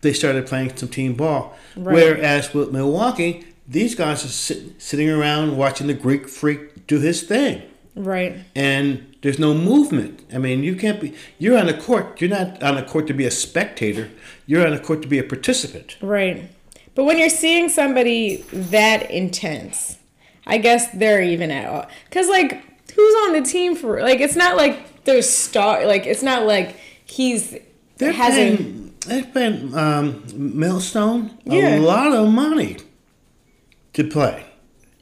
they 0.00 0.12
started 0.12 0.46
playing 0.46 0.76
some 0.76 0.88
team 0.88 1.14
ball. 1.14 1.56
Right. 1.76 1.94
Whereas 1.94 2.54
with 2.54 2.70
Milwaukee, 2.72 3.44
these 3.66 3.94
guys 3.96 4.24
are 4.24 4.28
sit, 4.28 4.80
sitting 4.80 5.10
around 5.10 5.56
watching 5.56 5.88
the 5.88 5.94
Greek 5.94 6.28
freak 6.28 6.86
do 6.86 7.00
his 7.00 7.22
thing. 7.22 7.62
Right. 7.98 8.36
And 8.54 9.16
there's 9.22 9.38
no 9.38 9.52
movement. 9.54 10.20
I 10.32 10.38
mean, 10.38 10.62
you 10.62 10.76
can't 10.76 11.00
be, 11.00 11.14
you're 11.38 11.58
on 11.58 11.66
the 11.66 11.74
court. 11.74 12.20
You're 12.20 12.30
not 12.30 12.62
on 12.62 12.76
the 12.76 12.82
court 12.82 13.06
to 13.08 13.14
be 13.14 13.26
a 13.26 13.30
spectator. 13.30 14.08
You're 14.46 14.64
on 14.66 14.72
the 14.72 14.78
court 14.80 15.02
to 15.02 15.08
be 15.08 15.18
a 15.18 15.24
participant. 15.24 15.96
Right. 16.00 16.50
But 16.94 17.04
when 17.04 17.18
you're 17.18 17.28
seeing 17.30 17.68
somebody 17.68 18.36
that 18.52 19.10
intense, 19.10 19.98
I 20.46 20.58
guess 20.58 20.90
they're 20.92 21.22
even 21.22 21.50
at 21.50 21.68
all. 21.68 21.86
Cause 22.10 22.28
like, 22.28 22.62
who's 22.94 23.14
on 23.26 23.32
the 23.34 23.42
team 23.42 23.74
for? 23.76 24.00
Like, 24.00 24.20
it's 24.20 24.36
not 24.36 24.56
like 24.56 25.04
there's 25.04 25.28
star. 25.28 25.86
Like, 25.86 26.06
it's 26.06 26.22
not 26.22 26.46
like 26.46 26.76
he's 27.04 27.56
They're 27.98 28.12
hasn't. 28.12 28.58
paying, 28.58 28.94
they're 29.06 29.24
paying 29.32 29.74
um, 29.76 30.24
Middleton 30.34 31.36
Yeah. 31.44 31.78
a 31.78 31.80
lot 31.80 32.12
of 32.12 32.32
money 32.32 32.76
to 33.94 34.04
play. 34.04 34.44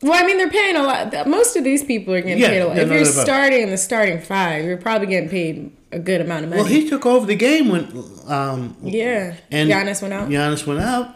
Well, 0.02 0.12
I 0.12 0.26
mean, 0.26 0.36
they're 0.36 0.50
paying 0.50 0.76
a 0.76 0.82
lot. 0.82 1.26
Most 1.26 1.56
of 1.56 1.64
these 1.64 1.82
people 1.82 2.12
are 2.14 2.20
getting 2.20 2.38
Yeah, 2.38 2.48
paid 2.48 2.60
a 2.60 2.66
lot. 2.66 2.76
yeah, 2.76 2.82
if 2.82 2.88
no 2.88 2.94
you're 2.96 3.04
starting 3.06 3.62
in 3.62 3.70
the 3.70 3.78
starting 3.78 4.20
five, 4.20 4.64
you're 4.64 4.76
probably 4.76 5.06
getting 5.06 5.28
paid 5.30 5.72
a 5.90 5.98
good 5.98 6.20
amount 6.20 6.44
of 6.44 6.50
money. 6.50 6.62
Well, 6.62 6.70
he 6.70 6.88
took 6.88 7.06
over 7.06 7.24
the 7.26 7.34
game 7.36 7.68
when 7.70 7.84
um, 8.26 8.76
yeah. 8.82 9.36
and 9.50 9.70
Giannis 9.70 10.02
went 10.02 10.12
out. 10.12 10.28
Mm-hmm. 10.28 10.32
Giannis 10.34 10.66
went 10.66 10.80
out. 10.80 11.14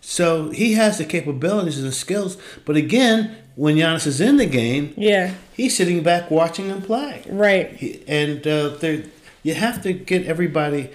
So 0.00 0.50
he 0.50 0.74
has 0.74 0.98
the 0.98 1.04
capabilities 1.04 1.78
and 1.78 1.86
the 1.86 1.92
skills. 1.92 2.36
But 2.64 2.76
again, 2.76 3.36
when 3.56 3.76
Giannis 3.76 4.06
is 4.06 4.20
in 4.20 4.36
the 4.36 4.46
game, 4.46 4.92
Yeah. 4.96 5.34
he's 5.54 5.76
sitting 5.76 6.02
back 6.02 6.30
watching 6.30 6.68
them 6.68 6.82
play. 6.82 7.22
Right. 7.28 7.72
He, 7.74 8.02
and 8.06 8.46
uh, 8.46 8.68
there, 8.76 9.04
you 9.42 9.54
have 9.54 9.82
to 9.82 9.92
get 9.92 10.26
everybody 10.26 10.90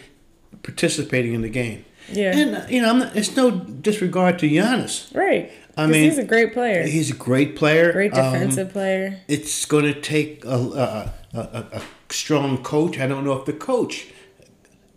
participating 0.63 1.33
in 1.33 1.41
the 1.41 1.49
game. 1.49 1.85
Yeah. 2.11 2.35
And 2.35 2.55
uh, 2.55 2.65
you 2.69 2.81
know, 2.81 2.89
I'm 2.89 2.99
not, 2.99 3.15
it's 3.15 3.35
no 3.35 3.51
disregard 3.51 4.39
to 4.39 4.49
Giannis. 4.49 5.13
Right. 5.15 5.51
I 5.77 5.87
mean, 5.87 6.03
he's 6.03 6.17
a 6.17 6.23
great 6.23 6.53
player. 6.53 6.83
He's 6.85 7.11
a 7.11 7.15
great 7.15 7.55
player. 7.55 7.91
Great 7.93 8.13
Um, 8.13 8.33
defensive 8.33 8.71
player. 8.71 9.19
it's 9.27 9.65
going 9.65 9.85
to 9.85 9.99
take 9.99 10.43
a, 10.45 10.49
a, 10.49 11.13
a, 11.33 11.39
a, 11.39 11.81
strong 12.09 12.61
coach. 12.61 12.99
I 12.99 13.07
don't 13.07 13.23
know 13.23 13.37
if 13.39 13.45
the 13.45 13.53
coach 13.53 14.07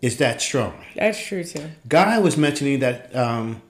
is 0.01 0.17
that 0.17 0.41
strong. 0.41 0.73
That's 0.95 1.19
true 1.25 1.43
too. 1.43 1.69
Guy 1.87 2.19
was 2.19 2.35
mentioning 2.37 2.79
that 2.79 3.15
um, 3.15 3.61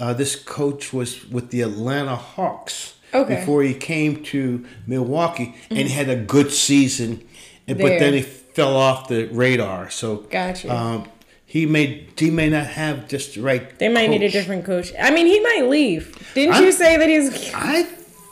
Uh, 0.00 0.12
this 0.12 0.34
coach 0.36 0.92
was 0.92 1.24
with 1.30 1.50
the 1.50 1.62
Atlanta 1.62 2.16
Hawks 2.16 2.94
Okay. 3.14 3.36
before 3.36 3.62
he 3.62 3.74
came 3.74 4.22
to 4.24 4.64
Milwaukee, 4.88 5.54
and 5.70 5.88
had 5.88 6.08
a 6.08 6.16
good 6.16 6.50
season, 6.50 7.20
and, 7.68 7.78
but 7.78 7.98
then 8.00 8.12
he 8.12 8.22
fell 8.22 8.76
off 8.76 9.06
the 9.08 9.26
radar. 9.26 9.88
So 9.90 10.26
Gotcha. 10.30 10.68
Um, 10.68 11.06
he 11.54 11.66
may 11.66 12.04
he 12.18 12.30
may 12.30 12.48
not 12.50 12.66
have 12.66 13.06
just 13.06 13.34
the 13.36 13.40
right. 13.40 13.78
They 13.78 13.88
might 13.88 14.10
need 14.10 14.24
a 14.24 14.28
different 14.28 14.64
coach. 14.64 14.92
I 15.00 15.12
mean, 15.12 15.26
he 15.26 15.38
might 15.38 15.66
leave. 15.68 16.02
Didn't 16.34 16.54
I'm- 16.56 16.64
you 16.64 16.72
say 16.72 16.96
that 16.96 17.08
he's 17.08 17.54
I 17.54 17.86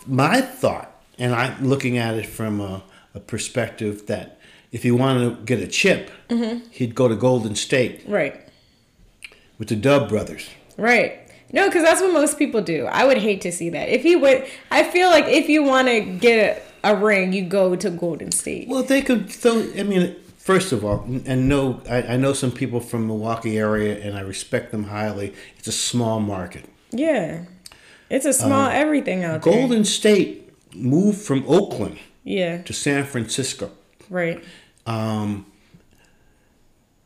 my 0.09 0.41
thought, 0.41 0.91
and 1.21 1.33
I'm 1.33 1.65
looking 1.73 1.99
at 1.99 2.15
it 2.17 2.27
from 2.27 2.61
a, 2.61 2.83
a 3.15 3.21
perspective 3.21 4.07
that 4.09 4.41
if 4.73 4.83
he 4.83 4.91
wanted 4.91 5.21
to 5.29 5.45
get 5.45 5.61
a 5.61 5.69
chip, 5.69 6.11
Mm-hmm. 6.29 6.67
he'd 6.73 6.95
go 6.97 7.07
to 7.07 7.15
Golden 7.15 7.55
State 7.55 8.03
right? 8.09 8.35
with 9.59 9.69
the 9.69 9.77
Dub 9.77 10.09
brothers. 10.09 10.49
Right. 10.77 11.21
No, 11.53 11.69
because 11.69 11.85
that's 11.85 12.01
what 12.01 12.13
most 12.13 12.39
people 12.39 12.61
do. 12.63 12.87
I 12.87 13.05
would 13.05 13.19
hate 13.19 13.41
to 13.43 13.53
see 13.53 13.71
that. 13.71 13.89
If 13.89 14.03
he 14.03 14.17
would, 14.17 14.47
I 14.71 14.83
feel 14.83 15.11
like 15.11 15.27
if 15.27 15.49
you 15.49 15.63
want 15.63 15.87
to 15.89 16.01
get 16.01 16.65
a, 16.83 16.91
a 16.93 16.97
ring, 16.97 17.33
you 17.35 17.43
go 17.45 17.77
to 17.77 17.89
Golden 17.91 18.33
State. 18.33 18.67
Well, 18.69 18.83
they 18.83 19.01
could. 19.03 19.31
So 19.31 19.61
I 19.79 19.85
mean, 19.85 20.17
first 20.43 20.73
of 20.73 20.85
all, 20.85 21.05
and 21.27 21.49
no, 21.49 21.81
I, 21.89 22.03
I 22.03 22.17
know 22.17 22.33
some 22.33 22.53
people 22.53 22.81
from 22.81 23.07
Milwaukee 23.07 23.57
area, 23.59 23.99
and 23.99 24.17
I 24.17 24.21
respect 24.21 24.71
them 24.73 24.85
highly. 24.85 25.33
It's 25.59 25.69
a 25.69 25.73
small 25.73 26.21
market. 26.21 26.65
Yeah. 26.91 27.45
It's 28.11 28.27
a 28.27 28.33
small 28.35 28.69
everything 28.69 29.25
out 29.25 29.43
there. 29.43 29.53
Uh, 29.53 29.57
Golden 29.57 29.85
State 29.85 30.53
moved 30.75 31.21
from 31.23 31.45
Oakland 31.49 31.99
Yeah. 32.25 32.61
to 32.63 32.73
San 32.75 33.05
Francisco. 33.05 33.71
Right. 34.11 34.45
Um, 34.85 35.47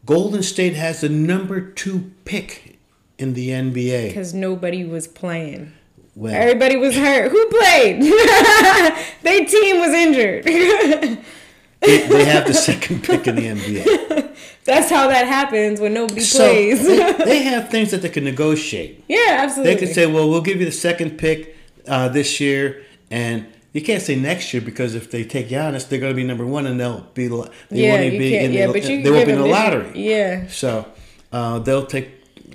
Golden 0.05 0.43
State 0.43 0.75
has 0.75 1.01
the 1.03 1.09
number 1.09 1.61
two 1.61 2.11
pick 2.25 2.79
in 3.19 3.35
the 3.35 3.51
NBA. 3.51 4.09
Because 4.09 4.35
nobody 4.35 4.85
was 4.85 5.07
playing. 5.07 5.73
Well, 6.17 6.35
Everybody 6.35 6.77
was 6.77 6.97
hurt. 6.97 7.31
Who 7.31 7.47
played? 7.51 8.03
Their 9.23 9.45
team 9.45 9.79
was 9.81 9.91
injured. 9.93 11.19
they, 11.81 12.07
they 12.09 12.25
have 12.25 12.47
the 12.47 12.55
second 12.55 13.03
pick 13.05 13.27
in 13.27 13.37
the 13.37 13.43
NBA. 13.43 14.35
That's 14.65 14.91
how 14.91 15.07
that 15.09 15.27
happens 15.29 15.81
when 15.81 15.95
nobody 15.95 16.21
So 16.23 16.39
plays. 16.39 16.85
they, 16.87 17.13
they 17.25 17.43
have 17.53 17.69
things 17.71 17.91
that 17.93 18.03
they 18.03 18.09
can 18.09 18.25
negotiate. 18.25 19.05
yeah, 19.09 19.39
absolutely. 19.41 19.75
They 19.75 19.81
can 19.87 19.95
say, 19.95 20.07
"Well, 20.07 20.29
we'll 20.29 20.41
give 20.41 20.59
you 20.59 20.67
the 20.67 20.73
second 20.73 21.19
pick 21.19 21.55
uh, 21.87 22.09
this 22.09 22.41
year," 22.41 22.83
and 23.11 23.47
you 23.73 23.83
can't 23.83 24.03
say 24.03 24.17
next 24.17 24.53
year 24.53 24.61
because 24.63 24.95
if 24.97 25.11
they 25.11 25.23
take 25.23 25.49
Giannis, 25.49 25.89
they're 25.89 26.01
going 26.01 26.13
to 26.13 26.17
be 26.17 26.25
number 26.25 26.45
one, 26.47 26.67
and 26.67 26.81
they'll 26.81 27.03
be 27.15 27.29
they 27.29 27.35
yeah, 27.71 28.01
won't 28.01 28.11
be 28.19 28.37
in 28.37 28.53
Yeah, 28.53 28.67
the, 28.67 28.73
but 28.73 28.89
you 28.89 29.03
they 29.03 29.11
won't 29.11 29.27
be 29.27 29.33
in 29.33 29.39
the 29.41 29.47
lottery. 29.47 29.93
Yeah. 29.95 30.49
So 30.49 30.87
uh, 31.33 31.61
they'll 31.61 31.87
take. 31.87 32.11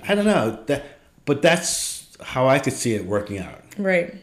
I 0.06 0.14
don't 0.14 0.26
know 0.26 0.62
that, 0.66 0.84
but 1.24 1.40
that's 1.40 2.08
how 2.20 2.46
I 2.48 2.58
could 2.58 2.72
see 2.74 2.94
it 2.94 3.06
working 3.06 3.38
out. 3.38 3.60
Right. 3.78 4.21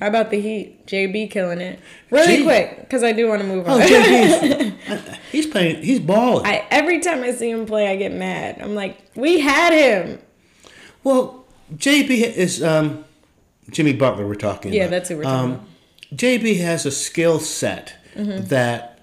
How 0.00 0.06
about 0.06 0.30
the 0.30 0.40
Heat? 0.40 0.86
JB 0.86 1.30
killing 1.30 1.60
it. 1.60 1.78
Really 2.10 2.38
J- 2.38 2.42
quick, 2.44 2.80
because 2.80 3.02
I 3.02 3.12
do 3.12 3.28
want 3.28 3.42
to 3.42 3.46
move 3.46 3.68
on. 3.68 3.80
Oh, 3.80 3.82
on. 3.82 3.88
JB's, 3.88 5.18
he's 5.32 5.46
playing. 5.46 5.82
He's 5.82 6.00
balling. 6.00 6.46
I 6.46 6.66
every 6.70 7.00
time 7.00 7.22
I 7.22 7.32
see 7.32 7.50
him 7.50 7.66
play, 7.66 7.88
I 7.88 7.96
get 7.96 8.12
mad. 8.12 8.60
I'm 8.62 8.74
like, 8.74 8.98
we 9.14 9.40
had 9.40 9.72
him. 9.74 10.18
Well, 11.02 11.44
JB 11.74 12.10
is 12.34 12.62
um, 12.62 13.04
Jimmy 13.70 13.92
Butler. 13.92 14.26
We're 14.26 14.34
talking. 14.36 14.72
Yeah, 14.72 14.84
about. 14.84 14.90
that's 14.92 15.08
who 15.10 15.18
we're 15.18 15.24
talking 15.24 15.52
um, 15.56 15.66
JB 16.14 16.60
has 16.60 16.86
a 16.86 16.90
skill 16.90 17.38
set 17.40 17.96
Mm-hmm. 18.14 18.46
that, 18.46 19.00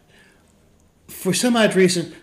for 1.10 1.34
some 1.34 1.58
odd 1.58 1.76
reason, 1.76 2.16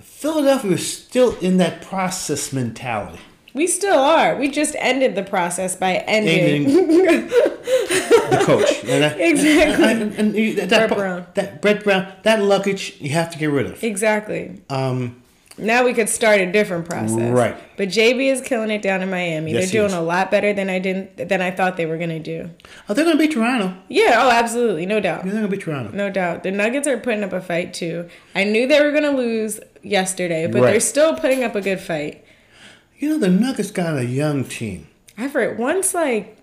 Philadelphia 0.00 0.72
is 0.72 0.92
still 1.04 1.36
in 1.38 1.58
that 1.58 1.80
process 1.82 2.52
mentality. 2.52 3.20
We 3.52 3.66
still 3.66 3.98
are. 3.98 4.36
We 4.36 4.48
just 4.50 4.76
ended 4.78 5.14
the 5.16 5.22
process 5.24 5.74
by 5.76 5.94
ending. 6.06 6.66
Ending 6.66 7.28
the 7.28 8.42
coach. 8.44 8.84
And 8.84 9.04
I- 9.04 9.08
Exactly. 9.18 9.84
and- 9.90 10.14
and 10.14 10.34
you- 10.36 10.54
that, 10.66 10.68
Brett 10.68 10.96
Brown. 10.96 11.26
That 11.34 11.60
Brett 11.62 11.84
Brown. 11.84 12.06
That 12.22 12.42
luggage 12.42 12.96
you 13.00 13.10
have 13.10 13.30
to 13.32 13.38
get 13.38 13.46
rid 13.50 13.66
of. 13.66 13.82
exactly. 13.82 14.60
Um, 14.70 15.16
Now 15.58 15.84
we 15.84 15.92
could 15.92 16.08
start 16.08 16.40
a 16.40 16.50
different 16.50 16.88
process. 16.88 17.18
Right. 17.32 17.54
But 17.76 17.88
JB 17.88 18.30
is 18.32 18.40
killing 18.40 18.70
it 18.70 18.80
down 18.82 19.02
in 19.02 19.10
Miami. 19.10 19.52
Yes, 19.52 19.70
They're 19.70 19.82
doing 19.82 19.92
a 19.92 20.00
lot 20.02 20.30
better 20.30 20.54
than 20.54 20.70
I 20.70 20.78
didn't 20.78 21.16
than 21.28 21.42
I 21.42 21.50
thought 21.50 21.76
they 21.76 21.84
were 21.86 21.98
gonna 21.98 22.18
do. 22.20 22.48
oh, 22.88 22.94
they're 22.94 23.04
going 23.04 23.18
to 23.18 23.22
beat 23.22 23.32
Toronto. 23.34 23.74
Yeah. 23.88 24.20
Oh, 24.22 24.30
absolutely. 24.30 24.86
No 24.86 25.00
doubt. 25.00 25.24
They're 25.24 25.32
going 25.32 25.44
to 25.44 25.48
beat 25.50 25.60
Toronto. 25.62 25.90
No 25.94 26.08
doubt. 26.08 26.44
The 26.44 26.50
Nuggets 26.50 26.86
are 26.88 26.96
putting 26.98 27.24
up 27.24 27.32
a 27.34 27.40
fight 27.42 27.74
too. 27.74 28.08
I 28.34 28.44
knew 28.44 28.66
they 28.68 28.80
were 28.80 28.92
gonna 28.92 29.10
lose 29.10 29.60
yesterday, 29.82 30.46
but 30.46 30.62
Right. 30.62 30.70
they're 30.70 30.80
still 30.80 31.14
putting 31.14 31.42
up 31.44 31.54
a 31.54 31.60
good 31.60 31.80
fight. 31.80 32.24
You 33.00 33.08
know, 33.08 33.18
the 33.18 33.28
Nuggets 33.28 33.70
got 33.70 33.96
a 33.96 34.04
young 34.04 34.44
team. 34.44 34.86
I've 35.16 35.32
heard 35.32 35.58
once 35.58 35.94
like 35.94 36.36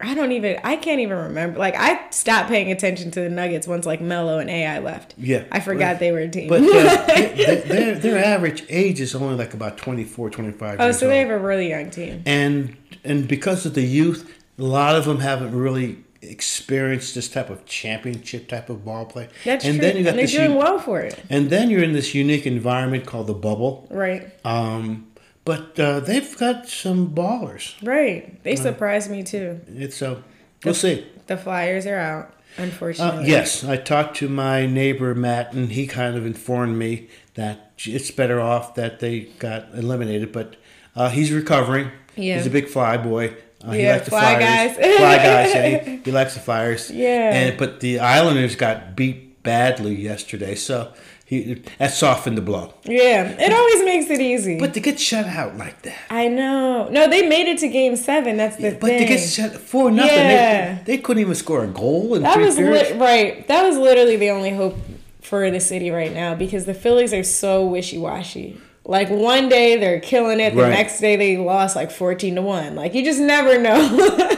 I 0.00 0.14
don't 0.14 0.32
even 0.32 0.58
I 0.64 0.76
can't 0.76 1.00
even 1.00 1.16
remember. 1.16 1.58
Like 1.58 1.76
I 1.76 2.10
stopped 2.10 2.48
paying 2.48 2.72
attention 2.72 3.12
to 3.12 3.20
the 3.20 3.28
Nuggets 3.30 3.68
once 3.68 3.86
like 3.86 4.00
Melo 4.00 4.38
and 4.38 4.50
AI 4.50 4.80
left. 4.80 5.14
Yeah. 5.16 5.44
I 5.52 5.60
forgot 5.60 6.00
they 6.00 6.10
were 6.10 6.18
a 6.18 6.28
team. 6.28 6.48
But 6.48 6.60
they- 7.06 7.62
their 7.66 7.94
their 7.94 8.24
average 8.24 8.64
age 8.68 9.00
is 9.00 9.14
only 9.14 9.36
like 9.36 9.54
about 9.54 9.78
24, 9.78 10.30
25 10.30 10.80
oh, 10.80 10.84
years 10.84 10.98
so 10.98 11.06
they 11.06 11.18
have 11.20 11.30
a 11.30 11.38
really 11.38 11.68
young 11.68 11.90
team. 11.90 12.22
and 12.26 12.76
and 13.04 13.28
because 13.28 13.64
of 13.64 13.74
the 13.74 13.82
youth, 13.82 14.36
a 14.58 14.62
lot 14.62 14.96
of 14.96 15.04
them 15.04 15.20
haven't 15.20 15.54
really 15.56 16.04
experienced 16.22 17.14
this 17.14 17.28
type 17.28 17.48
of 17.50 17.64
championship 17.66 18.48
type 18.48 18.68
of 18.68 18.84
ball 18.84 19.06
play. 19.06 19.28
That's 19.44 19.64
and 19.64 19.78
true. 19.78 19.86
then 19.86 19.96
you 19.96 20.04
got 20.04 20.10
and 20.10 20.18
they're 20.18 20.26
doing 20.26 20.52
u- 20.52 20.58
well 20.58 20.78
for 20.78 21.00
it. 21.00 21.18
and 21.30 21.50
then 21.50 21.70
you're 21.70 21.82
in 21.84 21.92
this 21.92 22.14
unique 22.14 22.46
environment 22.46 23.06
called 23.06 23.26
the 23.26 23.34
bubble. 23.34 23.86
Right. 23.90 24.28
Um, 24.44 25.06
but 25.44 25.78
uh, 25.80 26.00
they've 26.00 26.36
got 26.38 26.68
some 26.68 27.14
ballers. 27.14 27.74
Right. 27.86 28.42
They 28.42 28.56
surprised 28.56 29.10
me 29.10 29.22
too. 29.22 29.60
It's 29.68 30.02
uh, 30.02 30.20
we'll 30.64 30.74
see. 30.74 31.06
The 31.26 31.36
Flyers 31.36 31.86
are 31.86 31.96
out, 31.98 32.26
Uh, 32.58 32.62
unfortunately. 32.62 33.28
yes, 33.28 33.62
I 33.64 33.76
talked 33.76 34.16
to 34.18 34.28
my 34.28 34.66
neighbor 34.66 35.14
Matt, 35.14 35.52
and 35.52 35.70
he 35.72 35.86
kind 35.86 36.16
of 36.16 36.26
informed 36.26 36.76
me 36.76 37.08
that 37.34 37.72
it's 37.78 38.10
better 38.10 38.40
off 38.40 38.74
that 38.74 38.98
they 39.00 39.20
got 39.38 39.68
eliminated. 39.74 40.32
But 40.32 40.56
uh, 40.96 41.08
he's 41.10 41.32
recovering. 41.32 41.90
Yeah. 42.16 42.36
he's 42.36 42.46
a 42.46 42.50
big 42.50 42.68
fly 42.68 42.96
boy. 42.96 43.34
Uh, 43.64 43.70
he 43.72 43.82
Yeah, 43.82 43.92
likes 43.92 44.04
the 44.06 44.10
fly 44.10 44.36
flyers. 44.38 44.76
guys. 44.76 44.96
fly 44.96 45.16
guys. 45.16 45.54
Yeah, 45.54 45.78
he, 45.84 45.96
he 46.04 46.10
likes 46.10 46.34
the 46.34 46.40
flyers. 46.40 46.90
Yeah. 46.90 47.32
And 47.32 47.58
but 47.58 47.80
the 47.80 48.00
Islanders 48.00 48.56
got 48.56 48.96
beat 48.96 49.42
badly 49.42 49.94
yesterday, 49.94 50.54
so 50.56 50.92
he 51.30 51.62
that 51.78 51.92
softened 51.94 52.36
the 52.36 52.42
blow. 52.42 52.74
Yeah. 52.84 53.28
It 53.38 53.52
always 53.52 53.84
makes 53.84 54.10
it 54.10 54.20
easy. 54.20 54.58
But 54.58 54.74
to 54.74 54.80
get 54.80 54.98
shut 54.98 55.26
out 55.26 55.56
like 55.56 55.80
that. 55.82 55.96
I 56.10 56.26
know. 56.26 56.88
No, 56.90 57.08
they 57.08 57.22
made 57.28 57.46
it 57.46 57.58
to 57.60 57.68
game 57.68 57.94
seven. 57.94 58.36
That's 58.36 58.56
the 58.56 58.70
But 58.72 58.80
thing. 58.80 58.80
But 58.80 58.98
to 58.98 59.04
get 59.04 59.20
shut 59.20 59.52
four 59.52 59.92
nothing, 59.92 60.12
Yeah. 60.16 60.78
they, 60.82 60.96
they 60.96 60.98
couldn't 61.02 61.20
even 61.20 61.36
score 61.36 61.62
a 61.62 61.68
goal 61.68 62.16
in 62.16 62.22
That 62.22 62.38
was 62.38 62.58
li- 62.58 62.94
right. 62.94 63.46
That 63.46 63.62
was 63.62 63.78
literally 63.78 64.16
the 64.16 64.30
only 64.30 64.50
hope 64.50 64.76
for 65.22 65.48
the 65.52 65.60
city 65.60 65.90
right 65.92 66.12
now 66.12 66.34
because 66.34 66.64
the 66.64 66.74
Phillies 66.74 67.14
are 67.14 67.22
so 67.22 67.64
wishy 67.64 67.96
washy. 67.98 68.60
Like 68.84 69.08
one 69.08 69.48
day 69.48 69.76
they're 69.76 70.00
killing 70.00 70.40
it, 70.40 70.56
the 70.56 70.62
Right. 70.62 70.70
next 70.70 70.98
day 71.00 71.14
they 71.14 71.36
lost 71.36 71.76
like 71.76 71.92
fourteen 71.92 72.34
to 72.34 72.42
one. 72.42 72.74
Like 72.74 72.92
you 72.94 73.04
just 73.04 73.20
never 73.20 73.56
know. 73.60 73.78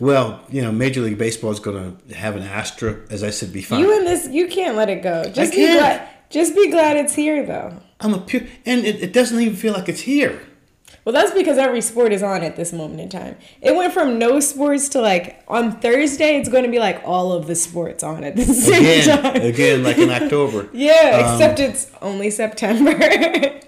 Well, 0.00 0.40
you 0.50 0.62
know, 0.62 0.72
Major 0.72 1.02
League 1.02 1.18
Baseball 1.18 1.50
is 1.50 1.60
going 1.60 1.98
to 2.08 2.14
have 2.14 2.34
an 2.34 2.42
Astra, 2.42 2.96
as 3.10 3.22
I 3.22 3.30
said, 3.30 3.52
be 3.52 3.62
fine. 3.62 3.80
you 3.80 3.96
and 3.96 4.06
this, 4.06 4.26
you 4.28 4.48
can't 4.48 4.76
let 4.76 4.88
it 4.88 5.02
go. 5.02 5.24
Just 5.24 5.52
be 5.52 5.58
can't. 5.58 5.78
glad. 5.78 6.08
Just 6.30 6.54
be 6.54 6.70
glad 6.70 6.96
it's 6.96 7.14
here 7.14 7.44
though. 7.44 7.76
I'm 8.00 8.14
a 8.14 8.18
pure, 8.20 8.42
and 8.64 8.84
it, 8.86 9.02
it 9.02 9.12
doesn't 9.12 9.38
even 9.38 9.56
feel 9.56 9.74
like 9.74 9.88
it's 9.88 10.00
here. 10.02 10.40
Well, 11.04 11.12
that's 11.14 11.32
because 11.32 11.58
every 11.58 11.80
sport 11.80 12.12
is 12.12 12.22
on 12.22 12.42
at 12.42 12.56
this 12.56 12.72
moment 12.72 13.00
in 13.00 13.08
time. 13.08 13.36
It 13.62 13.74
went 13.74 13.92
from 13.92 14.18
no 14.18 14.38
sports 14.40 14.88
to 14.90 15.00
like 15.00 15.42
on 15.48 15.80
Thursday, 15.80 16.36
it's 16.38 16.48
going 16.48 16.64
to 16.64 16.70
be 16.70 16.78
like 16.78 17.02
all 17.04 17.32
of 17.32 17.46
the 17.46 17.54
sports 17.54 18.02
on 18.04 18.22
at 18.22 18.36
the 18.36 18.44
same 18.44 18.82
Again, 18.84 19.22
time. 19.22 19.42
again, 19.42 19.82
like 19.82 19.98
in 19.98 20.10
October. 20.10 20.68
Yeah, 20.72 21.22
Um, 21.24 21.34
except 21.34 21.58
it's 21.60 21.90
only 22.00 22.30
September. 22.30 22.92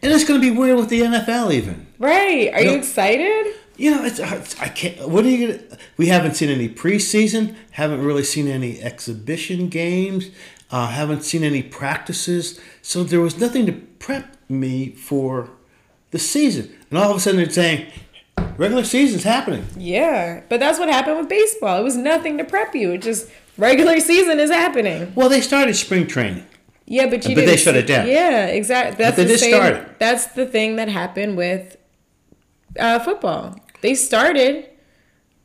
And 0.00 0.12
it's 0.12 0.22
going 0.24 0.40
to 0.40 0.50
be 0.52 0.56
weird 0.56 0.76
with 0.78 0.90
the 0.90 1.00
NFL 1.00 1.52
even. 1.52 1.88
right. 1.98 2.52
Are 2.54 2.60
you 2.62 2.70
No. 2.70 2.76
excited? 2.76 3.46
You 3.78 3.92
know, 3.92 4.04
it's, 4.04 4.18
it's 4.18 4.60
I 4.60 4.68
can't. 4.68 5.08
What 5.08 5.24
are 5.24 5.30
you 5.30 5.46
gonna? 5.46 5.78
We 5.96 6.08
haven't 6.08 6.34
seen 6.34 6.50
any 6.50 6.68
preseason. 6.68 7.54
Haven't 7.70 8.04
really 8.04 8.24
seen 8.24 8.48
any 8.48 8.82
exhibition 8.82 9.68
games. 9.68 10.30
Uh, 10.70 10.88
haven't 10.88 11.22
seen 11.22 11.42
any 11.44 11.62
practices. 11.62 12.60
So 12.82 13.04
there 13.04 13.20
was 13.20 13.38
nothing 13.38 13.64
to 13.66 13.72
prep 13.72 14.36
me 14.48 14.90
for 14.90 15.50
the 16.10 16.18
season. 16.18 16.70
And 16.90 16.98
all 16.98 17.10
of 17.10 17.16
a 17.16 17.20
sudden, 17.20 17.38
they're 17.38 17.48
saying 17.50 17.86
regular 18.56 18.84
season's 18.84 19.22
happening. 19.22 19.64
Yeah, 19.76 20.42
but 20.48 20.58
that's 20.60 20.78
what 20.78 20.88
happened 20.88 21.18
with 21.18 21.28
baseball. 21.28 21.80
It 21.80 21.84
was 21.84 21.96
nothing 21.96 22.36
to 22.38 22.44
prep 22.44 22.74
you. 22.74 22.92
It 22.92 23.02
just 23.02 23.30
regular 23.56 24.00
season 24.00 24.40
is 24.40 24.50
happening. 24.50 25.12
Well, 25.14 25.28
they 25.28 25.40
started 25.40 25.74
spring 25.74 26.06
training. 26.06 26.44
Yeah, 26.84 27.06
but 27.08 27.26
you 27.28 27.34
But 27.34 27.44
they 27.46 27.56
shut 27.56 27.76
it 27.76 27.86
down. 27.86 28.08
Yeah, 28.08 28.46
exactly. 28.46 29.04
That's 29.04 29.16
they 29.16 29.24
the 29.24 29.30
just 29.30 29.44
same. 29.44 29.54
started. 29.54 29.94
That's 29.98 30.26
the 30.28 30.46
thing 30.46 30.76
that 30.76 30.88
happened 30.88 31.36
with 31.36 31.76
uh, 32.78 32.98
football. 32.98 33.56
They 33.80 33.94
started. 33.94 34.66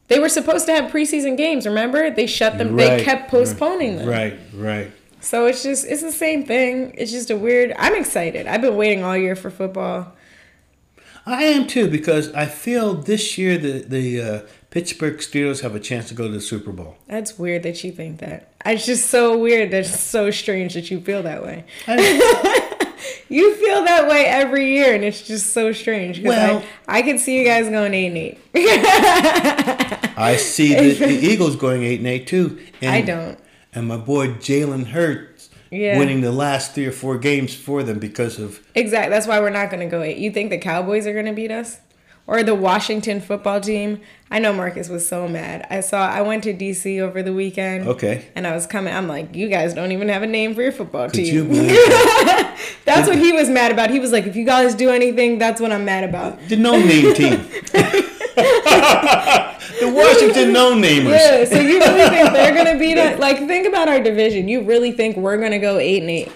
They 0.08 0.20
were 0.20 0.30
supposed 0.30 0.66
to 0.68 0.74
have 0.74 0.92
preseason 0.92 1.38
games. 1.38 1.66
Remember, 1.66 2.10
they 2.12 2.28
shut 2.28 2.58
them. 2.58 2.76
They 2.76 3.04
kept 3.04 3.30
postponing 3.32 3.98
them. 3.98 4.08
Right, 4.08 4.38
right. 4.54 4.92
So 5.22 5.46
it's 5.46 5.64
just 5.64 5.86
it's 5.86 6.02
the 6.02 6.12
same 6.12 6.46
thing. 6.46 6.94
It's 6.98 7.12
just 7.12 7.30
a 7.30 7.38
weird. 7.38 7.74
I'm 7.78 7.96
excited. 7.96 8.46
I've 8.46 8.62
been 8.62 8.76
waiting 8.76 9.04
all 9.04 9.16
year 9.16 9.36
for 9.36 9.50
football. 9.50 10.14
I 11.26 11.44
am 11.46 11.68
too 11.68 11.90
because 11.90 12.34
I 12.34 12.46
feel 12.48 12.94
this 12.96 13.38
year 13.38 13.58
the 13.58 13.80
the 13.80 14.22
uh, 14.22 14.42
Pittsburgh 14.72 15.18
Steelers 15.20 15.62
have 15.62 15.74
a 15.74 15.80
chance 15.80 16.10
to 16.10 16.14
go 16.14 16.28
to 16.28 16.34
the 16.34 16.42
Super 16.42 16.74
Bowl. 16.74 16.98
That's 17.08 17.40
weird 17.40 17.64
that 17.64 17.82
you 17.86 17.94
think 17.94 18.20
that. 18.20 18.52
It's 18.66 18.86
just 18.86 19.10
so 19.10 19.38
weird. 19.38 19.72
That's 19.72 19.98
so 19.98 20.30
strange 20.32 20.74
that 20.74 20.92
you 20.92 21.00
feel 21.00 21.24
that 21.24 21.42
way. 21.44 21.64
I- 21.88 22.60
You 23.30 23.56
feel 23.56 23.84
that 23.86 24.08
way 24.08 24.26
every 24.26 24.74
year, 24.76 24.94
and 24.94 25.04
it's 25.04 25.22
just 25.24 25.54
so 25.54 25.72
strange. 25.72 26.22
Well- 26.22 26.64
I, 26.88 27.00
I 27.00 27.02
can 27.02 27.18
see 27.18 27.38
you 27.40 27.44
guys 27.46 27.68
going 27.70 27.94
eight 27.94 28.08
and 28.08 28.18
eight. 28.18 28.40
I 28.54 30.36
see 30.40 30.74
the, 30.76 30.94
the 30.94 31.14
Eagles 31.28 31.56
going 31.56 31.84
eight 31.84 32.00
and 32.00 32.08
eight 32.08 32.28
too. 32.28 32.60
And, 32.82 32.92
I 32.92 33.02
don't. 33.02 33.40
And 33.74 33.88
my 33.88 33.98
boy 33.98 34.30
Jalen 34.36 34.88
Hurts 34.88 35.50
Yeah. 35.72 35.98
winning 35.98 36.22
the 36.22 36.32
last 36.32 36.76
three 36.76 36.86
or 36.86 36.92
four 36.92 37.18
games 37.18 37.56
for 37.56 37.82
them 37.84 37.98
because 38.00 38.38
of 38.40 38.60
Exactly. 38.76 39.10
That's 39.10 39.26
why 39.28 39.40
we're 39.40 39.50
not 39.50 39.70
going 39.72 39.80
to 39.82 39.90
go 39.90 40.02
eight. 40.04 40.18
You 40.18 40.32
think 40.32 40.50
the 40.52 40.60
Cowboys 40.60 41.08
are 41.08 41.14
going 41.14 41.26
to 41.26 41.34
beat 41.34 41.52
us? 41.52 41.80
Or 42.26 42.42
the 42.42 42.56
Washington 42.56 43.20
football 43.20 43.60
team? 43.60 44.00
I 44.32 44.40
know 44.40 44.54
Marcus 44.54 44.88
was 44.88 45.08
so 45.08 45.28
mad. 45.28 45.68
I 45.70 45.82
saw, 45.82 46.08
I 46.08 46.22
went 46.22 46.44
to 46.46 46.54
DC 46.54 47.00
over 47.02 47.22
the 47.22 47.34
weekend. 47.34 47.86
okay. 47.88 48.26
And 48.34 48.48
I 48.48 48.56
was 48.56 48.66
coming, 48.66 48.94
I'm 48.94 49.08
like, 49.10 49.36
you 49.36 49.50
guys 49.50 49.74
don't 49.74 49.92
even 49.92 50.08
have 50.08 50.24
a 50.24 50.28
name 50.28 50.56
for 50.56 50.62
your 50.62 50.72
football 50.72 51.08
Could 51.08 51.16
team. 51.16 51.52
you 51.54 51.68
that's 52.86 53.08
what 53.08 53.18
he 53.18 53.34
was 53.34 53.50
mad 53.50 53.72
about. 53.74 53.90
He 53.90 54.00
was 54.00 54.14
like, 54.14 54.26
if 54.26 54.38
you 54.38 54.46
guys 54.46 54.74
do 54.74 54.90
anything, 54.90 55.38
that's 55.38 55.60
what 55.60 55.72
I'm 55.74 55.84
mad 55.84 56.06
about. 56.06 56.40
the 56.48 56.56
no 56.56 56.72
name 56.80 57.14
team? 57.14 57.32
the 59.80 59.92
Washington 59.94 60.54
no 60.54 60.74
namers. 60.76 61.12
Yeah, 61.12 61.46
so 61.46 61.60
you 61.60 61.80
really 61.80 62.10
think 62.10 62.32
they're 62.32 62.56
gonna 62.56 62.80
beat 62.80 62.98
us? 62.98 63.20
Like, 63.20 63.38
think 63.40 63.68
about 63.68 63.88
our 63.90 64.00
division. 64.00 64.48
You 64.48 64.64
really 64.64 64.92
think 64.94 65.18
we're 65.18 65.38
gonna 65.38 65.60
go 65.60 65.78
eight 65.78 66.02
and 66.02 66.10
eight? 66.10 66.32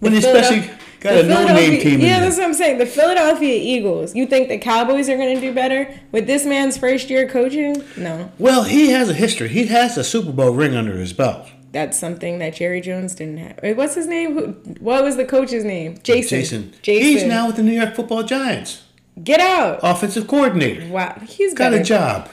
When 0.00 0.14
especially 0.14 0.70
got 1.00 1.12
the 1.14 1.20
a 1.20 1.22
no 1.24 1.46
name 1.54 1.80
team. 1.80 2.00
Yeah, 2.00 2.20
that's 2.20 2.36
what 2.36 2.46
I'm 2.46 2.54
saying. 2.54 2.78
The 2.78 2.86
Philadelphia 2.86 3.54
Eagles. 3.60 4.14
You 4.14 4.26
think 4.26 4.48
the 4.48 4.58
Cowboys 4.58 5.08
are 5.08 5.16
gonna 5.16 5.40
do 5.40 5.52
better 5.54 5.92
with 6.12 6.26
this 6.26 6.44
man's 6.46 6.76
first 6.76 7.10
year 7.10 7.28
coaching? 7.28 7.82
No, 7.96 8.30
Well, 8.38 8.64
he 8.64 8.90
has 8.90 9.08
a 9.08 9.14
history. 9.14 9.48
He 9.48 9.66
has 9.66 9.96
a 9.96 10.04
Super 10.04 10.32
Bowl 10.32 10.50
ring 10.50 10.74
under 10.74 10.96
his 10.98 11.12
belt. 11.12 11.48
that's 11.72 11.98
something 11.98 12.38
that 12.38 12.54
Jerry 12.54 12.80
Jones 12.80 13.14
didn't 13.14 13.38
have. 13.38 13.76
What's 13.76 13.94
his 13.94 14.06
name? 14.06 14.34
Who? 14.34 14.46
What 14.80 15.04
was 15.04 15.16
the 15.16 15.24
coach's 15.24 15.64
name? 15.64 15.98
Jason. 16.02 16.38
Jason. 16.38 16.74
Jason. 16.82 17.08
He's 17.08 17.24
now 17.24 17.46
with 17.46 17.56
the 17.56 17.62
New 17.62 17.72
York 17.78 17.94
Football 17.94 18.22
Giants, 18.22 18.82
get 19.22 19.38
out. 19.40 19.80
offensive 19.82 20.26
coordinator. 20.26 20.86
Wow, 20.88 21.20
he's 21.28 21.52
Got 21.54 21.70
better. 21.72 21.82
a 21.82 21.84
job. 21.84 22.28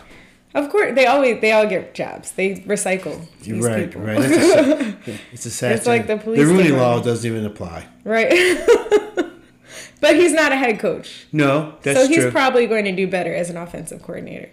Of 0.56 0.70
course, 0.72 0.96
they 0.96 1.06
always 1.06 1.40
they 1.42 1.52
all 1.52 1.68
get 1.68 1.94
jobs. 1.94 2.32
They 2.32 2.56
recycle. 2.74 3.16
You're 3.44 3.58
these 3.58 3.66
right, 3.66 3.86
people. 3.92 4.02
right. 4.02 4.18
A, 4.20 4.96
it's 5.34 5.46
a 5.46 5.52
sad 5.52 5.74
It's 5.74 5.86
like 5.86 6.08
the 6.08 6.18
police 6.18 6.40
The 6.40 6.46
Rooney 6.48 6.70
Law 6.72 7.02
doesn't 7.02 7.30
even 7.30 7.46
apply. 7.46 7.86
right. 8.06 8.30
but 10.02 10.16
he's 10.16 10.34
not 10.34 10.52
a 10.52 10.56
head 10.56 10.80
coach. 10.80 11.28
No, 11.32 11.76
that's 11.82 12.00
so 12.00 12.08
he's 12.08 12.18
true. 12.24 12.32
probably 12.32 12.68
going 12.68 12.86
to 12.86 12.92
do 12.96 13.08
better 13.08 13.34
as 13.34 13.50
an 13.50 13.58
offensive 13.58 14.02
coordinator. 14.02 14.50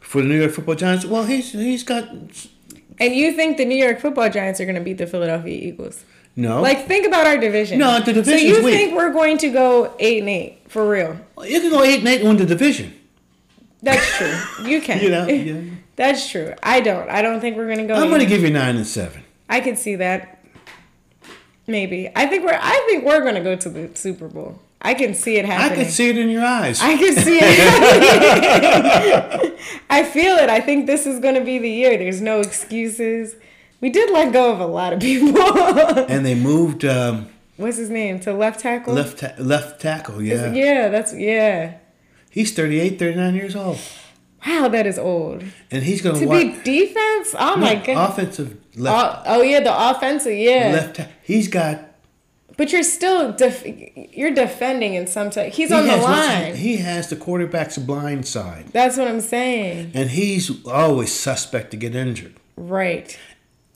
For 0.00 0.22
the 0.22 0.28
New 0.28 0.40
York 0.40 0.52
Football 0.52 0.74
Giants, 0.74 1.04
well, 1.04 1.24
he's 1.24 1.52
he's 1.52 1.84
got 1.84 2.08
And 2.08 3.14
you 3.14 3.32
think 3.32 3.58
the 3.58 3.64
New 3.64 3.76
York 3.76 4.00
Football 4.00 4.30
Giants 4.30 4.60
are 4.60 4.64
going 4.64 4.74
to 4.76 4.80
beat 4.82 4.98
the 4.98 5.06
Philadelphia 5.06 5.54
Eagles? 5.68 6.04
no. 6.34 6.62
Like, 6.62 6.86
think 6.86 7.06
about 7.06 7.26
our 7.26 7.36
division. 7.38 7.78
No, 7.78 8.00
the 8.00 8.24
So 8.24 8.34
you 8.34 8.62
weak. 8.64 8.74
think 8.74 8.94
we're 8.96 9.12
going 9.12 9.38
to 9.38 9.50
go 9.50 9.94
eight 9.98 10.20
and 10.20 10.28
eight 10.28 10.62
for 10.68 10.88
real? 10.88 11.16
you 11.44 11.60
can 11.60 11.70
go 11.70 11.82
eight 11.82 11.98
and 12.00 12.08
eight 12.08 12.20
and 12.20 12.28
win 12.28 12.36
the 12.38 12.46
division. 12.46 12.94
That's 13.82 14.16
true. 14.16 14.34
You 14.66 14.80
can. 14.86 15.00
You 15.02 15.10
know, 15.10 15.26
yeah. 15.26 15.60
That's 15.96 16.30
true. 16.30 16.54
I 16.62 16.80
don't. 16.80 17.08
I 17.10 17.22
don't 17.22 17.40
think 17.40 17.56
we're 17.56 17.66
going 17.66 17.78
to 17.78 17.86
go. 17.86 17.94
I'm 17.94 18.10
to 18.20 18.26
give 18.26 18.42
you 18.42 18.50
nine 18.50 18.76
and 18.76 18.86
seven. 18.86 19.24
I 19.48 19.60
could 19.60 19.78
see 19.78 19.96
that. 19.96 20.44
Maybe. 21.66 22.10
I 22.14 22.26
think 22.26 22.44
we're. 22.44 22.58
I 22.60 22.84
think 22.88 23.04
we're 23.04 23.20
going 23.20 23.34
to 23.34 23.40
go 23.40 23.56
to 23.56 23.68
the 23.68 23.90
Super 23.96 24.28
Bowl. 24.28 24.60
I 24.80 24.94
can 24.94 25.12
see 25.14 25.36
it 25.36 25.44
happening. 25.44 25.80
I 25.80 25.82
can 25.82 25.90
see 25.92 26.08
it 26.08 26.16
in 26.16 26.28
your 26.30 26.44
eyes. 26.44 26.80
I 26.80 26.96
can 26.96 27.14
see 27.16 27.38
it. 27.42 27.58
I 29.90 30.04
feel 30.04 30.36
it. 30.36 30.48
I 30.48 30.60
think 30.60 30.86
this 30.86 31.04
is 31.04 31.18
going 31.18 31.34
to 31.34 31.40
be 31.40 31.58
the 31.58 31.68
year. 31.70 31.98
There's 31.98 32.20
no 32.20 32.40
excuses. 32.40 33.34
We 33.80 33.90
did 33.90 34.10
let 34.12 34.32
go 34.32 34.52
of 34.52 34.60
a 34.60 34.66
lot 34.66 34.92
of 34.92 35.00
people. 35.00 35.36
and 36.08 36.24
they 36.24 36.36
moved 36.36 36.84
um, 36.84 37.28
What's 37.56 37.76
his 37.76 37.90
name? 37.90 38.20
To 38.20 38.32
left 38.32 38.60
tackle? 38.60 38.94
left 38.94 39.18
ta- 39.18 39.34
left 39.38 39.80
tackle. 39.80 40.20
Is- 40.20 40.28
Yeah, 40.30 40.52
Yeah, 40.52 40.88
that's 40.88 41.12
yeah. 41.12 41.78
He's 42.30 42.52
38, 42.54 42.98
39 42.98 43.34
years 43.34 43.56
old, 43.56 43.78
Wow, 44.46 44.68
that 44.68 44.86
is 44.86 44.98
old. 44.98 45.42
and 45.70 45.82
he's 45.82 46.00
going 46.02 46.20
To 46.20 46.26
watch 46.26 46.40
be 46.64 46.86
defense? 46.86 47.34
Oh 47.38 47.56
my 47.56 47.74
god. 47.76 48.10
offensive 48.10 48.56
left 48.76 49.22
Oh, 49.26 49.38
oh 49.38 49.42
yeah, 49.42 49.60
the 49.60 49.90
offensive, 49.90 50.36
yeah. 50.36 50.70
left. 50.72 51.00
He's 51.22 51.48
got. 51.48 51.84
But 52.56 52.72
you're 52.72 52.82
still 52.82 53.32
def- 53.32 53.64
you're 54.12 54.32
defending 54.34 54.94
in 54.94 55.06
some 55.06 55.30
type. 55.30 55.52
He's 55.52 55.68
He 55.68 55.74
on 55.74 55.86
the 55.86 55.96
line. 55.96 56.56
He 56.56 56.78
has 56.78 57.08
the 57.08 57.14
quarterback's 57.16 57.78
blind 57.78 58.26
side, 58.26 58.66
That's 58.72 58.96
what 58.96 59.06
I'm 59.06 59.20
saying. 59.20 59.92
and 59.94 60.10
he's 60.10 60.64
always 60.66 61.12
suspect 61.12 61.70
to 61.72 61.76
get 61.76 61.94
injured. 61.94 62.34
Right. 62.56 63.16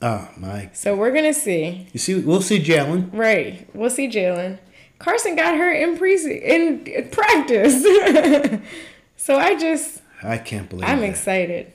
Oh 0.01 0.27
my! 0.35 0.69
So 0.73 0.97
we're 0.97 1.11
gonna 1.13 1.33
see. 1.33 1.87
You 1.93 1.99
see, 1.99 2.15
we'll 2.19 2.41
see 2.41 2.59
Jalen. 2.61 3.09
Right. 3.13 3.69
We'll 3.73 3.89
see 3.89 4.09
Jalen. 4.09 4.57
Carson 5.03 5.35
got 5.35 5.55
hurt 5.57 5.73
in 5.73 5.97
pre 5.97 6.15
in 6.15 7.09
practice. 7.11 7.83
so 9.17 9.37
I 9.37 9.55
just 9.59 10.01
I 10.23 10.37
can't 10.37 10.69
believe. 10.69 10.85
I'm 10.87 11.01
that. 11.01 11.09
excited. 11.09 11.73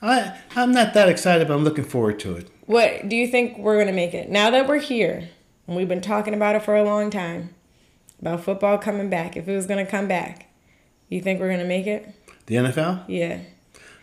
I 0.00 0.38
I'm 0.56 0.72
not 0.72 0.94
that 0.94 1.08
excited, 1.08 1.48
but 1.48 1.54
I'm 1.54 1.64
looking 1.64 1.84
forward 1.84 2.18
to 2.20 2.34
it. 2.36 2.48
What 2.66 3.08
do 3.08 3.16
you 3.16 3.26
think 3.28 3.58
we're 3.58 3.78
gonna 3.78 3.92
make 3.92 4.14
it? 4.14 4.30
Now 4.30 4.50
that 4.50 4.66
we're 4.66 4.78
here, 4.78 5.28
and 5.66 5.76
we've 5.76 5.88
been 5.88 6.00
talking 6.00 6.32
about 6.32 6.56
it 6.56 6.62
for 6.62 6.74
a 6.74 6.82
long 6.82 7.10
time, 7.10 7.54
about 8.20 8.42
football 8.42 8.78
coming 8.78 9.10
back. 9.10 9.36
If 9.36 9.46
it 9.48 9.54
was 9.54 9.66
gonna 9.66 9.84
come 9.86 10.08
back, 10.08 10.46
you 11.10 11.20
think 11.20 11.40
we're 11.40 11.50
gonna 11.50 11.64
make 11.66 11.86
it? 11.86 12.08
The 12.46 12.54
NFL, 12.56 13.04
Yeah, 13.06 13.40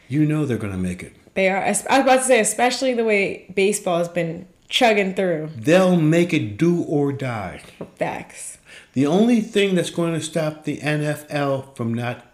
you 0.08 0.26
know 0.26 0.46
they're 0.46 0.58
going 0.58 0.72
to 0.72 0.80
make 0.80 1.04
it. 1.04 1.14
they 1.34 1.50
are. 1.50 1.58
I 1.62 1.70
was 1.70 1.82
about 1.86 2.18
to 2.20 2.24
say, 2.24 2.40
especially 2.40 2.94
the 2.94 3.04
way 3.04 3.52
baseball 3.54 3.98
has 3.98 4.08
been 4.08 4.48
chugging 4.70 5.14
through. 5.16 5.50
They'll 5.56 5.98
make 6.00 6.34
it 6.34 6.58
do 6.58 6.84
or 6.84 7.12
die. 7.12 7.62
Facts. 7.98 8.58
The 8.94 9.06
only 9.06 9.42
thing 9.42 9.76
that's 9.76 9.90
going 9.90 10.14
to 10.14 10.22
stop 10.22 10.64
the 10.64 10.78
NFL 10.78 11.76
from 11.76 11.94
not 11.94 12.26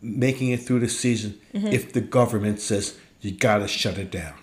making 0.00 0.50
it 0.50 0.58
through 0.62 0.80
the 0.80 0.88
season 0.88 1.38
Mm-hmm. 1.54 1.66
if 1.68 1.92
the 1.92 2.00
government 2.00 2.60
says 2.60 2.98
you 3.20 3.30
got 3.32 3.58
to 3.58 3.66
shut 3.68 3.98
it 3.98 4.10
down. 4.12 4.34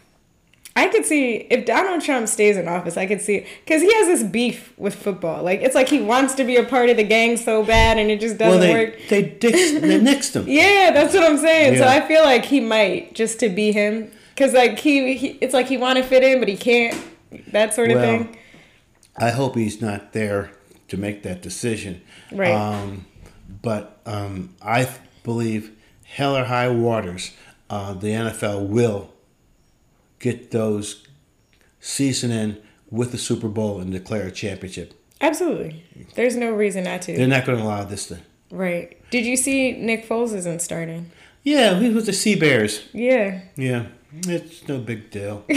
I 0.75 0.87
could 0.87 1.05
see 1.05 1.35
if 1.49 1.65
Donald 1.65 2.01
Trump 2.01 2.27
stays 2.27 2.57
in 2.57 2.67
office, 2.67 2.97
I 2.97 3.05
could 3.05 3.21
see 3.21 3.45
because 3.63 3.81
he 3.81 3.93
has 3.93 4.07
this 4.07 4.23
beef 4.29 4.73
with 4.77 4.93
football. 4.95 5.41
Like 5.43 5.61
it's 5.61 5.75
like 5.75 5.87
he 5.87 6.01
wants 6.01 6.33
to 6.35 6.43
be 6.43 6.57
a 6.57 6.63
part 6.65 6.89
of 6.89 6.97
the 6.97 7.03
gang 7.03 7.37
so 7.37 7.63
bad, 7.63 7.97
and 7.97 8.11
it 8.11 8.19
just 8.19 8.37
doesn't 8.37 8.59
well, 8.59 8.67
they 8.67 8.85
work. 8.85 8.99
they 9.07 9.21
dix, 9.21 9.53
they 9.79 9.99
nixed 10.01 10.33
them. 10.33 10.45
Yeah, 10.49 10.91
that's 10.93 11.13
what 11.13 11.23
I'm 11.23 11.37
saying. 11.37 11.77
So 11.77 11.87
I 11.87 12.05
feel 12.05 12.23
like 12.25 12.43
he 12.43 12.59
might 12.59 13.13
just 13.13 13.39
to 13.39 13.47
be 13.47 13.71
him, 13.71 14.11
because 14.35 14.53
like 14.53 14.77
he, 14.79 15.15
he, 15.15 15.27
it's 15.41 15.53
like 15.53 15.67
he 15.67 15.77
want 15.77 15.97
to 15.97 16.03
fit 16.03 16.23
in, 16.23 16.39
but 16.39 16.47
he 16.47 16.57
can't. 16.57 16.95
That 17.51 17.73
sort 17.73 17.89
of 17.91 17.95
Well, 17.97 18.05
thing. 18.05 18.37
I 19.17 19.31
hope 19.31 19.55
he's 19.55 19.81
not 19.81 20.13
there 20.13 20.51
to 20.89 20.97
make 20.97 21.23
that 21.23 21.41
decision. 21.41 22.01
Right. 22.31 22.51
Um, 22.53 23.05
but 23.61 23.99
um, 24.05 24.53
I 24.61 24.89
believe 25.23 25.71
hell 26.03 26.35
or 26.37 26.45
high 26.45 26.69
waters, 26.69 27.31
uh, 27.69 27.93
the 27.93 28.07
NFL 28.09 28.67
will 28.67 29.13
get 30.19 30.51
those 30.51 31.05
season 31.79 32.31
in 32.31 32.61
with 32.89 33.11
the 33.11 33.17
Super 33.17 33.47
Bowl 33.47 33.79
and 33.79 33.91
declare 33.91 34.27
a 34.27 34.31
championship. 34.31 34.93
Absolutely. 35.21 35.83
There's 36.15 36.35
no 36.35 36.51
reason 36.51 36.83
not 36.83 37.01
to. 37.03 37.15
They're 37.15 37.27
not 37.27 37.45
going 37.45 37.57
to 37.57 37.63
allow 37.63 37.83
this 37.83 38.07
to. 38.07 38.19
right. 38.51 38.97
Did 39.11 39.25
you 39.25 39.37
see 39.37 39.71
Nick 39.73 40.07
Foles 40.07 40.33
isn't 40.33 40.61
starting? 40.61 41.11
Yeah, 41.43 41.79
he 41.79 41.89
was 41.89 42.05
the 42.07 42.13
Sea 42.13 42.35
Bears. 42.35 42.83
Yeah. 42.91 43.41
Yeah, 43.55 43.85
it's 44.27 44.67
no 44.67 44.79
big 44.79 45.11
deal. 45.11 45.43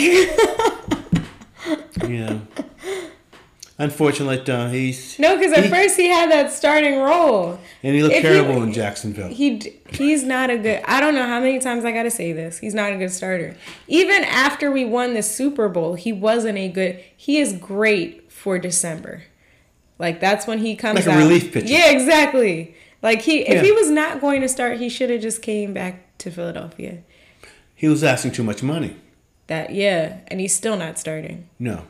yeah. 2.06 2.38
Unfortunately, 3.80 4.40
uh, 4.52 4.68
he's 4.70 5.16
No, 5.20 5.36
because 5.36 5.52
at 5.52 5.64
He- 5.64 5.70
first 5.70 5.96
he 5.96 6.08
had 6.08 6.30
that 6.32 6.50
starting 6.52 6.98
role. 6.98 7.60
and 7.84 7.94
he 7.94 8.02
looked 8.02 8.16
if 8.16 8.22
he- 8.24 8.28
terrible 8.28 8.60
in 8.64 8.72
Jacksonville. 8.72 9.28
He 9.28 9.78
he's 9.90 10.24
not 10.24 10.50
a 10.50 10.58
good. 10.58 10.82
I 10.84 11.00
don't 11.00 11.14
know 11.14 11.26
how 11.26 11.38
many 11.38 11.60
times 11.60 11.84
I 11.84 11.92
got 11.92 12.02
to 12.02 12.10
say 12.10 12.32
this. 12.32 12.58
He's 12.58 12.74
not 12.74 12.92
a 12.92 12.96
good 12.96 13.12
starter. 13.12 13.56
Even 13.86 14.24
after 14.24 14.72
we 14.72 14.84
won 14.84 15.14
the 15.14 15.22
Super 15.22 15.68
Bowl, 15.68 15.94
he 15.94 16.12
wasn't 16.12 16.58
a 16.58 16.68
good. 16.68 17.00
He 17.16 17.38
is 17.38 17.52
great 17.52 18.32
for 18.32 18.58
December. 18.58 19.22
Like 20.00 20.18
that's 20.18 20.46
when 20.48 20.58
he 20.58 20.74
comes 20.74 20.96
Like 21.06 21.06
a 21.06 21.10
out. 21.12 21.18
relief 21.18 21.52
pitcher. 21.52 21.68
Yeah, 21.68 21.90
exactly. 21.90 22.74
Like 23.00 23.22
he, 23.22 23.42
if 23.42 23.54
Yeah. 23.56 23.62
he 23.62 23.70
was 23.70 23.90
not 23.90 24.20
going 24.20 24.40
to 24.40 24.48
start, 24.48 24.78
he 24.78 24.88
should 24.88 25.10
have 25.10 25.20
just 25.20 25.40
came 25.40 25.72
back 25.72 26.18
to 26.18 26.32
Philadelphia. 26.32 26.98
He 27.78 27.86
was 27.88 28.02
asking 28.02 28.32
too 28.32 28.42
much 28.42 28.62
money. 28.62 28.96
That 29.46 29.72
yeah, 29.72 30.18
and 30.26 30.40
he's 30.40 30.54
still 30.54 30.76
not 30.76 30.98
starting 30.98 31.48
No, 31.58 31.84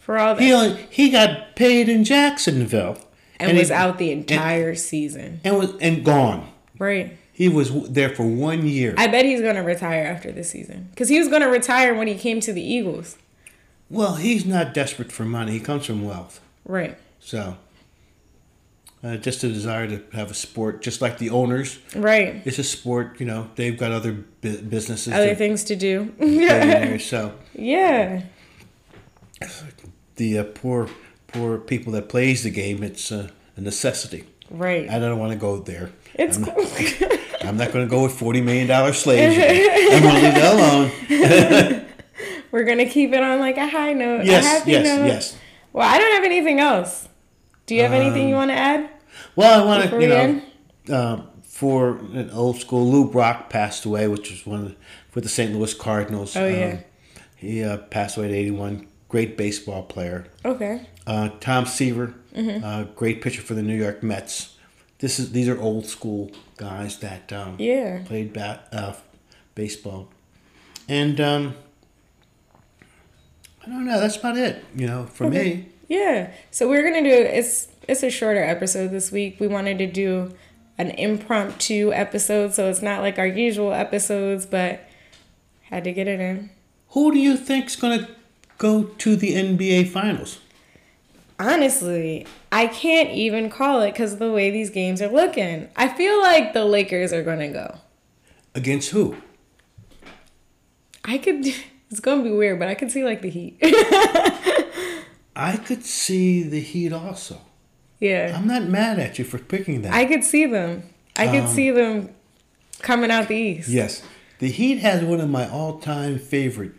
for 0.00 0.18
all 0.18 0.34
that. 0.36 0.42
he 0.42 0.52
only, 0.52 0.86
he 0.90 1.10
got 1.10 1.56
paid 1.56 1.88
in 1.88 2.04
Jacksonville 2.04 2.98
and, 3.40 3.56
was 3.58 3.68
he- 3.68 3.74
out 3.74 3.98
the 3.98 4.12
entire 4.12 4.74
season. 4.76 5.40
and 5.42 5.58
was 5.58 5.74
and 5.80 6.04
gone. 6.04 6.48
Right. 6.78 7.16
He 7.32 7.48
was 7.48 7.90
there 7.90 8.10
for 8.10 8.22
one 8.24 8.66
year. 8.66 8.94
I 8.96 9.08
bet 9.08 9.24
he's 9.24 9.40
gonna 9.40 9.62
retire 9.64 10.04
after 10.04 10.30
this 10.30 10.50
season 10.50 10.88
because 10.90 11.08
he 11.08 11.18
was 11.18 11.28
gonna 11.28 11.48
retire 11.48 11.94
when 11.94 12.06
he 12.08 12.14
came 12.14 12.38
to 12.40 12.52
the 12.52 12.62
Eagles. 12.62 13.16
well, 13.90 14.16
he's 14.16 14.44
not 14.46 14.72
desperate 14.74 15.10
for 15.10 15.24
money. 15.24 15.52
He 15.52 15.60
comes 15.60 15.86
from 15.86 16.04
wealth, 16.04 16.40
Right. 16.64 16.96
so 17.20 17.56
uh, 19.06 19.16
just 19.16 19.44
a 19.44 19.48
desire 19.48 19.86
to 19.88 20.02
have 20.12 20.30
a 20.30 20.34
sport, 20.34 20.82
just 20.82 21.00
like 21.00 21.18
the 21.18 21.30
owners. 21.30 21.78
Right. 21.94 22.42
It's 22.44 22.58
a 22.58 22.64
sport, 22.64 23.20
you 23.20 23.26
know. 23.26 23.50
They've 23.54 23.78
got 23.78 23.92
other 23.92 24.12
bu- 24.40 24.62
businesses, 24.62 25.12
Other 25.12 25.28
to- 25.30 25.34
things 25.36 25.64
to 25.64 25.76
do. 25.76 26.04
billionaires, 26.18 27.04
so 27.06 27.34
yeah. 27.54 28.22
the 30.16 30.38
uh, 30.38 30.44
poor, 30.44 30.88
poor 31.28 31.58
people 31.58 31.92
that 31.92 32.08
plays 32.08 32.42
the 32.42 32.50
game, 32.50 32.82
it's 32.82 33.12
uh, 33.12 33.28
a 33.56 33.60
necessity. 33.60 34.24
Right. 34.50 34.88
I 34.88 34.98
don't 34.98 35.18
want 35.18 35.32
to 35.32 35.38
go 35.38 35.58
there. 35.58 35.90
It's 36.14 36.36
I'm 36.36 36.44
cool. 36.44 36.62
not, 36.62 37.18
I'm 37.44 37.56
not 37.56 37.72
going 37.72 37.84
to 37.84 37.90
go 37.90 38.04
with 38.04 38.12
forty 38.12 38.40
million 38.40 38.66
dollar 38.68 38.92
slaves. 38.92 39.36
I'm 39.36 40.02
going 40.02 40.14
to 40.14 40.22
leave 40.22 40.34
that 40.34 40.54
alone. 40.54 41.82
We're 42.52 42.64
gonna 42.64 42.86
keep 42.88 43.12
it 43.12 43.22
on 43.22 43.38
like 43.40 43.58
a 43.58 43.66
high 43.68 43.92
note. 43.92 44.20
a 44.26 44.40
happy 44.40 44.70
yes, 44.70 44.84
note. 44.86 45.06
yes. 45.06 45.36
Well, 45.74 45.86
I 45.86 45.98
don't 45.98 46.14
have 46.14 46.24
anything 46.24 46.58
else. 46.58 47.06
Do 47.66 47.74
you 47.74 47.82
have 47.82 47.92
anything 47.92 48.22
Um, 48.22 48.28
you 48.28 48.34
want 48.36 48.50
to 48.50 48.56
add? 48.56 48.88
Well, 49.36 49.62
I 49.62 49.64
want 49.64 49.90
to, 49.90 50.00
you 50.00 50.08
know, 50.08 50.42
uh, 50.94 51.22
for 51.44 51.98
an 51.98 52.30
old 52.30 52.58
school, 52.58 52.90
Lou 52.90 53.10
Brock 53.10 53.48
passed 53.50 53.84
away, 53.84 54.08
which 54.08 54.30
was 54.30 54.46
one 54.46 54.60
of 54.60 54.68
the, 54.70 54.76
with 55.14 55.24
the 55.24 55.30
St. 55.30 55.54
Louis 55.54 55.72
Cardinals. 55.74 56.36
Oh, 56.36 56.46
yeah. 56.46 56.66
Um, 56.66 56.78
he 57.36 57.62
uh, 57.62 57.76
passed 57.78 58.16
away 58.16 58.26
at 58.28 58.32
81. 58.34 58.86
Great 59.08 59.36
baseball 59.36 59.82
player. 59.84 60.26
Okay. 60.44 60.86
Uh, 61.06 61.28
Tom 61.40 61.66
Seaver, 61.66 62.14
Mm-hmm. 62.34 62.64
uh, 62.64 62.84
great 62.94 63.22
pitcher 63.22 63.40
for 63.40 63.54
the 63.54 63.62
New 63.62 63.76
York 63.76 64.02
Mets. 64.02 64.56
This 64.98 65.18
is 65.18 65.32
these 65.32 65.48
are 65.48 65.58
old 65.60 65.86
school 65.86 66.30
guys 66.58 66.98
that 66.98 67.32
um, 67.32 67.56
Yeah. 67.58 68.02
played 68.04 68.32
bat, 68.34 68.68
uh, 68.72 68.92
baseball, 69.54 70.08
and 70.88 71.18
um, 71.20 71.54
I 73.64 73.70
don't 73.70 73.86
know. 73.86 73.98
That's 74.00 74.16
about 74.16 74.36
it. 74.36 74.64
You 74.74 74.86
know, 74.86 75.04
for 75.06 75.28
me. 75.30 75.68
Yeah. 75.88 76.30
So 76.50 76.68
we're 76.68 76.82
gonna 76.82 77.02
do 77.02 77.10
it's 77.10 77.68
it's 77.88 78.02
a 78.02 78.10
shorter 78.10 78.42
episode 78.42 78.88
this 78.90 79.12
week. 79.12 79.38
We 79.38 79.46
wanted 79.46 79.78
to 79.78 79.86
do 79.86 80.34
an 80.78 80.90
impromptu 80.90 81.92
episode, 81.92 82.52
so 82.54 82.68
it's 82.68 82.82
not 82.82 83.00
like 83.00 83.18
our 83.18 83.26
usual 83.26 83.72
episodes, 83.72 84.46
but 84.46 84.80
had 85.62 85.84
to 85.84 85.92
get 85.92 86.08
it 86.08 86.20
in. 86.20 86.50
Who 86.90 87.12
do 87.12 87.18
you 87.18 87.36
think's 87.36 87.76
gonna 87.76 88.08
go 88.58 88.84
to 88.84 89.16
the 89.16 89.34
NBA 89.34 89.88
Finals? 89.88 90.40
Honestly, 91.38 92.26
I 92.50 92.66
can't 92.66 93.10
even 93.10 93.50
call 93.50 93.82
it 93.82 93.92
because 93.92 94.14
of 94.14 94.18
the 94.18 94.32
way 94.32 94.50
these 94.50 94.70
games 94.70 95.02
are 95.02 95.08
looking. 95.08 95.68
I 95.76 95.88
feel 95.88 96.20
like 96.20 96.54
the 96.54 96.64
Lakers 96.64 97.12
are 97.12 97.22
gonna 97.22 97.48
go. 97.48 97.78
Against 98.54 98.90
who? 98.90 99.16
I 101.04 101.18
could. 101.18 101.46
It's 101.88 102.00
gonna 102.00 102.24
be 102.24 102.32
weird, 102.32 102.58
but 102.58 102.66
I 102.66 102.74
could 102.74 102.90
see 102.90 103.04
like 103.04 103.22
the 103.22 103.30
Heat. 103.30 103.58
I 105.36 105.56
could 105.56 105.84
see 105.84 106.42
the 106.42 106.60
Heat 106.60 106.92
also. 106.92 107.40
Yeah, 108.00 108.34
I'm 108.36 108.46
not 108.46 108.64
mad 108.64 108.98
at 108.98 109.18
you 109.18 109.24
for 109.24 109.38
picking 109.38 109.82
that. 109.82 109.92
I 109.94 110.04
could 110.04 110.24
see 110.24 110.46
them. 110.46 110.82
I 111.16 111.26
could 111.28 111.44
Um, 111.44 111.48
see 111.48 111.70
them 111.70 112.10
coming 112.80 113.10
out 113.10 113.28
the 113.28 113.34
East. 113.36 113.68
yes, 113.68 114.02
the 114.38 114.48
Heat 114.50 114.78
has 114.78 115.02
one 115.02 115.20
of 115.20 115.30
my 115.30 115.48
all-time 115.48 116.18
favorite 116.18 116.72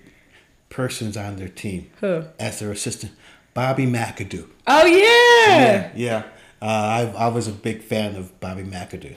persons 0.70 1.18
on 1.18 1.38
their 1.38 1.48
team 1.48 1.90
Who? 2.02 2.24
as 2.40 2.60
their 2.60 2.72
assistant, 2.72 3.14
Bobby 3.54 3.86
McAdoo. 3.88 4.48
Oh 4.68 4.86
yeah. 4.86 5.58
Yeah, 5.58 5.92
yeah. 5.96 6.24
Uh, 6.62 6.66
I, 6.66 7.26
I 7.26 7.28
was 7.30 7.48
a 7.48 7.52
big 7.52 7.82
fan 7.82 8.16
of 8.16 8.38
Bobby 8.40 8.64
McAdoo. 8.64 9.16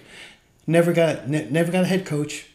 Never 0.66 0.92
got 0.92 1.28
ne- 1.28 1.48
never 1.50 1.72
got 1.72 1.84
a 1.84 1.86
head 1.86 2.04
coach. 2.06 2.46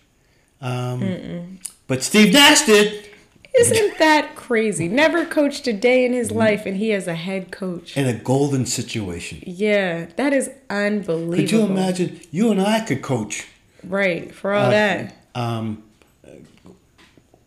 Um, 0.62 1.60
but 1.88 2.02
Steve 2.04 2.34
Nash 2.34 2.66
did, 2.66 3.10
Isn't 3.60 3.98
that 4.00 4.36
crazy? 4.36 4.88
Never 4.88 5.26
coached 5.26 5.68
a 5.68 5.74
day 5.74 6.06
in 6.06 6.14
his 6.14 6.32
life, 6.32 6.66
and 6.66 6.78
he 6.78 6.90
has 6.90 7.08
a 7.08 7.16
head 7.16 7.52
coach. 7.52 7.96
in 7.96 8.06
a 8.08 8.14
golden 8.14 8.66
situation. 8.66 9.42
Yeah, 9.46 10.08
that 10.18 10.34
is 10.34 10.50
unbelievable. 10.70 11.36
Could 11.36 11.52
you 11.52 11.62
imagine? 11.66 12.20
You 12.32 12.52
and 12.52 12.62
I 12.62 12.82
could 12.82 13.02
coach. 13.02 13.48
Right 13.84 14.34
for 14.34 14.54
all 14.54 14.68
uh, 14.68 14.70
that. 14.72 15.16
Um, 15.36 15.84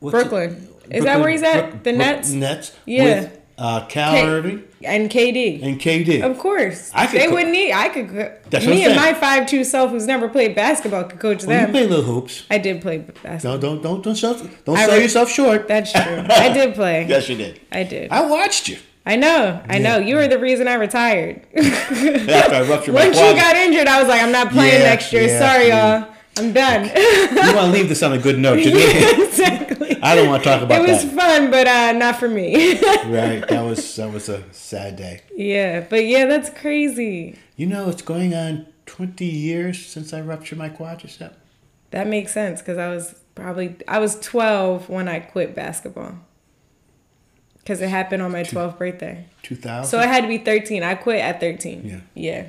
what's 0.01 0.17
it- 0.17 0.29
Brooklyn. 0.31 0.69
Is 0.91 1.05
that 1.05 1.21
where 1.21 1.29
he's 1.29 1.43
at? 1.43 1.85
The 1.85 1.93
Nets? 1.93 2.31
Nets. 2.31 2.75
Yeah. 2.87 3.29
Uh, 3.59 3.85
Cal 3.87 4.13
K- 4.13 4.25
Irving 4.25 4.63
And 4.85 5.11
KD. 5.11 5.61
and 5.65 5.81
KD. 5.81 6.23
Of 6.23 6.39
course. 6.39 6.93
I 6.95 7.09
could 7.09 7.21
they 7.21 7.27
co- 7.27 7.33
wouldn't 7.35 7.51
need. 7.53 7.73
I 7.73 7.89
could. 7.89 8.09
co- 8.09 8.33
That's 8.51 8.65
me 8.67 8.85
and 8.85 8.95
my 8.95 9.13
five 9.15 9.47
two 9.49 9.65
self, 9.65 9.91
who's 9.91 10.07
never 10.07 10.29
played 10.29 10.55
basketball, 10.55 11.05
could 11.05 11.19
coach 11.19 11.45
well, 11.45 11.59
you 11.61 11.67
them. 11.67 11.71
play 11.73 11.87
little 11.87 12.05
hoops. 12.05 12.45
I 12.51 12.59
did 12.59 12.81
play 12.81 12.99
basketball. 12.99 13.55
No, 13.57 13.61
don't 13.61 13.83
don't 13.83 14.03
don't 14.05 14.15
sell, 14.15 14.35
don't 14.65 14.77
I 14.77 14.87
sell 14.87 14.97
re- 14.97 15.03
yourself 15.03 15.29
short. 15.31 15.67
That's 15.67 15.91
true. 15.93 16.01
I 16.31 16.53
did 16.53 16.75
play. 16.77 17.07
yes, 17.09 17.29
you 17.29 17.37
did. 17.37 17.61
I 17.73 17.83
did. 17.83 18.13
I 18.13 18.21
watched 18.27 18.69
you 18.69 18.79
I 19.05 19.17
know. 19.17 19.61
I 19.69 19.79
know. 19.79 19.97
You 19.99 20.17
were 20.17 20.29
the 20.29 20.39
reason 20.39 20.69
I 20.69 20.75
retired. 20.75 21.43
after 21.57 22.55
I 22.55 22.63
ruptured 22.69 22.95
my 22.95 23.05
Once 23.07 23.17
you 23.19 23.35
got 23.35 23.57
injured, 23.57 23.89
I 23.89 23.99
was 24.01 24.09
like, 24.09 24.23
I'm 24.23 24.31
not 24.33 24.51
playing 24.53 24.75
Yeah, 24.83 24.89
next 24.91 25.13
year. 25.13 25.23
yeah, 25.27 25.39
Sorry, 25.39 25.69
yeah. 25.69 25.99
y'all. 26.05 26.15
I'm 26.39 26.53
done. 26.53 26.85
you 26.85 27.55
want 27.55 27.67
to 27.67 27.71
leave 27.71 27.89
this 27.89 28.03
on 28.03 28.13
a 28.13 28.19
good 28.19 28.39
note, 28.39 28.57
didn't 28.57 28.79
you? 28.79 29.25
exactly. 29.27 29.99
I 30.03 30.15
don't 30.15 30.29
want 30.29 30.43
to 30.45 30.49
talk 30.49 30.63
about 30.63 30.69
that. 30.81 30.89
It 30.89 30.93
was 30.93 31.05
that. 31.05 31.15
fun, 31.15 31.51
but 31.51 31.67
uh, 31.67 31.93
not 31.93 32.17
for 32.17 32.29
me. 32.29 32.81
Right, 33.09 33.47
that 33.49 33.65
was 33.65 33.97
that 33.97 34.13
was 34.13 34.29
a 34.29 34.43
sad 34.53 34.97
day. 34.97 35.23
yeah, 35.35 35.87
but 35.89 36.05
yeah, 36.05 36.27
that's 36.27 36.51
crazy. 36.51 37.37
You 37.57 37.67
know, 37.67 37.89
it's 37.89 38.03
going 38.03 38.35
on 38.35 38.67
twenty 38.87 39.27
years 39.27 39.85
since 39.85 40.13
I 40.13 40.21
ruptured 40.21 40.59
my 40.59 40.69
quadricep. 40.69 41.33
That 41.91 42.07
makes 42.07 42.33
sense 42.33 42.61
because 42.61 42.77
I 42.77 42.89
was 42.89 43.15
probably 43.35 43.77
I 43.87 43.99
was 43.99 44.19
12 44.21 44.89
when 44.89 45.09
I 45.09 45.21
quit 45.21 45.55
basketball. 45.55 46.15
Because 47.59 47.81
it 47.81 47.89
happened 47.89 48.23
on 48.23 48.33
my 48.33 48.43
12th 48.43 48.79
birthday. 48.79 49.27
Two 49.43 49.57
thousand. 49.57 49.91
So 49.91 50.01
it 50.01 50.09
had 50.09 50.23
to 50.23 50.29
be 50.29 50.39
13. 50.39 50.83
I 50.83 50.95
quit 50.95 51.21
at 51.21 51.41
13. 51.41 51.83
Yeah. 51.85 52.01
Yeah. 52.15 52.49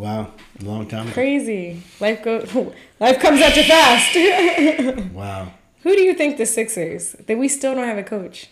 Wow, 0.00 0.32
a 0.58 0.64
long 0.64 0.86
time 0.88 1.08
ago. 1.08 1.12
Crazy. 1.12 1.82
Life 2.00 2.22
go 2.22 2.38
life 3.00 3.20
comes 3.20 3.42
at 3.42 3.54
you 3.54 3.64
fast. 3.64 5.12
Wow, 5.12 5.52
Who 5.82 5.94
do 5.94 6.00
you 6.00 6.14
think 6.14 6.38
the 6.38 6.46
Sixers? 6.46 7.12
That 7.26 7.36
we 7.36 7.48
still 7.48 7.74
don't 7.74 7.84
have 7.84 7.98
a 7.98 8.02
coach. 8.02 8.48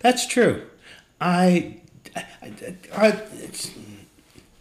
that's 0.00 0.26
true. 0.26 0.66
I, 1.20 1.76
I, 2.16 2.52
I 2.92 3.06
it's, 3.34 3.70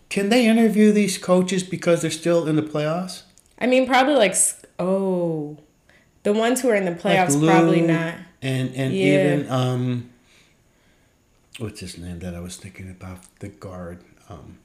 can 0.09 0.29
they 0.29 0.45
interview 0.45 0.91
these 0.91 1.17
coaches 1.17 1.63
because 1.63 2.03
they're 2.03 2.11
still 2.11 2.47
in 2.47 2.57
the 2.57 2.61
playoffs? 2.61 3.23
I 3.57 3.65
mean, 3.65 3.87
probably 3.87 4.13
like 4.13 4.35
oh, 4.77 5.57
the 6.21 6.33
ones 6.33 6.61
who 6.61 6.69
are 6.69 6.75
in 6.75 6.85
the 6.85 6.91
playoffs 6.91 7.35
Lue 7.41 7.47
probably 7.47 7.81
not. 7.81 8.13
And 8.39 8.69
and 8.75 8.93
Yeah. 8.93 9.15
even 9.15 9.49
um, 9.49 10.09
what's 11.57 11.79
his 11.79 11.97
name 11.97 12.19
that 12.19 12.35
I 12.35 12.39
was 12.39 12.55
thinking 12.55 12.91
about 12.91 13.21
the 13.39 13.49
guard 13.49 14.03
um, 14.29 14.59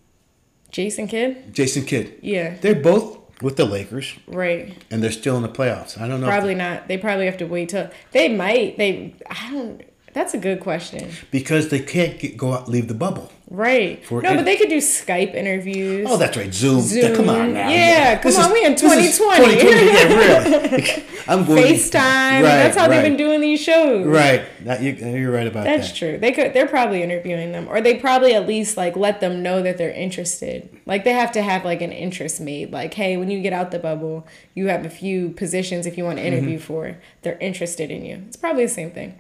Jason 0.71 1.07
Kidd. 1.09 1.55
Jason 1.55 1.85
Kidd. 1.85 2.19
Yeah. 2.23 2.57
They're 2.61 2.75
both 2.75 3.19
with 3.43 3.57
the 3.57 3.65
Lakers 3.65 4.15
Right. 4.27 4.75
and 4.91 5.03
they're 5.03 5.11
still 5.13 5.37
in 5.37 5.43
the 5.43 5.49
playoffs. 5.49 6.01
I 6.01 6.09
don't 6.09 6.21
know. 6.21 6.27
Probably 6.27 6.55
not. 6.55 6.89
They 6.89 6.99
probably 6.99 7.27
have 7.27 7.39
to 7.39 7.47
wait 7.47 7.69
till 7.71 7.89
they 8.13 8.29
might. 8.29 8.77
They. 8.79 9.15
I 9.31 9.51
don't. 9.53 9.83
That's 10.15 10.35
a 10.35 10.39
good 10.39 10.61
question. 10.61 11.11
because 11.31 11.69
they 11.69 11.79
can't 11.81 12.19
get, 12.19 12.37
go 12.37 12.53
out 12.55 12.69
leave 12.69 12.89
the 12.89 12.95
bubble. 12.95 13.31
Right. 13.51 14.03
No, 14.11 14.21
but 14.21 14.45
they 14.45 14.57
could 14.57 14.69
do 14.69 14.77
Skype 14.77 15.35
interviews. 15.35 16.07
Oh, 16.11 16.19
that's 16.19 16.37
right, 16.37 16.53
Zoom. 16.53 16.81
Zoom. 16.83 17.17
Come 17.17 17.31
on 17.31 17.55
now. 17.55 17.71
Yeah, 17.71 18.17
come 18.21 18.31
This 18.31 18.39
on, 18.39 18.53
we 18.53 18.63
in 18.63 18.77
2020. 18.77 19.57
2020, 19.57 19.87
Yeah, 19.87 20.15
really. 20.15 21.05
I'm 21.29 21.47
going 21.47 21.63
FaceTime. 21.65 21.95
Right, 21.95 22.43
that's 22.43 22.77
how 22.77 22.89
they've 22.89 23.03
been 23.03 23.17
doing 23.17 23.41
these 23.41 23.61
shows. 23.61 24.07
Right. 24.07 24.45
That, 24.65 24.83
you, 24.83 24.93
you're 24.93 25.33
right 25.33 25.47
about 25.47 25.65
That's 25.65 25.77
that. 25.79 25.87
That's 25.89 25.99
true. 25.99 26.19
They 26.19 26.33
could. 26.33 26.53
They're 26.53 26.69
probably 26.69 27.03
interviewing 27.03 27.53
them, 27.53 27.69
or 27.69 27.81
they 27.81 27.95
probably 27.95 28.35
at 28.35 28.47
least 28.47 28.77
like 28.77 28.97
let 28.97 29.21
them 29.21 29.43
know 29.43 29.63
that 29.63 29.79
they're 29.79 29.93
interested. 29.93 30.69
Like 30.85 31.05
they 31.05 31.13
have 31.15 31.33
to 31.33 31.43
have 31.43 31.65
like 31.65 31.81
an 31.81 31.93
interest 31.93 32.41
made. 32.43 32.71
Like, 32.71 32.93
hey, 32.95 33.17
when 33.17 33.31
you 33.31 33.41
get 33.41 33.55
out 33.55 33.71
the 33.71 33.79
bubble, 33.79 34.27
you 34.55 34.69
have 34.69 34.85
a 34.85 34.91
few 34.91 35.31
positions 35.31 35.87
if 35.87 35.97
you 35.97 36.05
want 36.05 36.19
to 36.19 36.25
Mm-hmm. 36.25 36.35
interview 36.35 36.59
for. 36.59 36.99
They're 37.23 37.39
interested 37.39 37.91
in 37.91 38.05
you. 38.05 38.25
It's 38.27 38.37
probably 38.37 38.65
the 38.67 38.71
same 38.73 38.91
thing. 38.91 39.19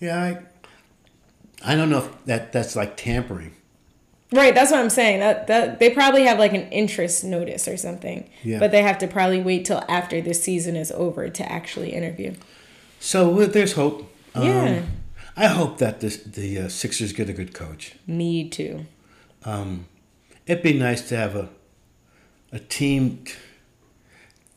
Yeah, 0.00 0.22
I, 1.62 1.72
I 1.72 1.74
don't 1.74 1.90
know 1.90 1.98
if 1.98 2.24
that 2.26 2.52
that's 2.52 2.76
like 2.76 2.96
tampering. 2.96 3.54
Right, 4.32 4.54
that's 4.54 4.70
what 4.70 4.80
I'm 4.80 4.90
saying. 4.90 5.20
That 5.20 5.46
that 5.46 5.78
they 5.78 5.90
probably 5.90 6.24
have 6.24 6.38
like 6.38 6.52
an 6.52 6.70
interest 6.70 7.24
notice 7.24 7.66
or 7.66 7.76
something. 7.76 8.28
Yeah. 8.42 8.58
But 8.58 8.70
they 8.70 8.82
have 8.82 8.98
to 8.98 9.06
probably 9.06 9.40
wait 9.40 9.64
till 9.64 9.82
after 9.88 10.20
the 10.20 10.34
season 10.34 10.76
is 10.76 10.92
over 10.92 11.28
to 11.28 11.52
actually 11.52 11.94
interview. 11.94 12.34
So 13.00 13.28
well, 13.28 13.48
there's 13.48 13.72
hope. 13.72 14.12
Um, 14.34 14.44
Yeah. 14.44 14.82
I 15.36 15.46
hope 15.46 15.78
that 15.78 16.00
this, 16.00 16.16
the 16.16 16.58
uh, 16.58 16.68
Sixers 16.68 17.12
get 17.12 17.30
a 17.30 17.32
good 17.32 17.54
coach. 17.54 17.94
Me 18.08 18.48
too. 18.48 18.86
Um, 19.44 19.86
it'd 20.46 20.64
be 20.64 20.72
nice 20.72 21.08
to 21.08 21.16
have 21.16 21.36
a 21.36 21.48
a 22.52 22.58
team 22.58 23.24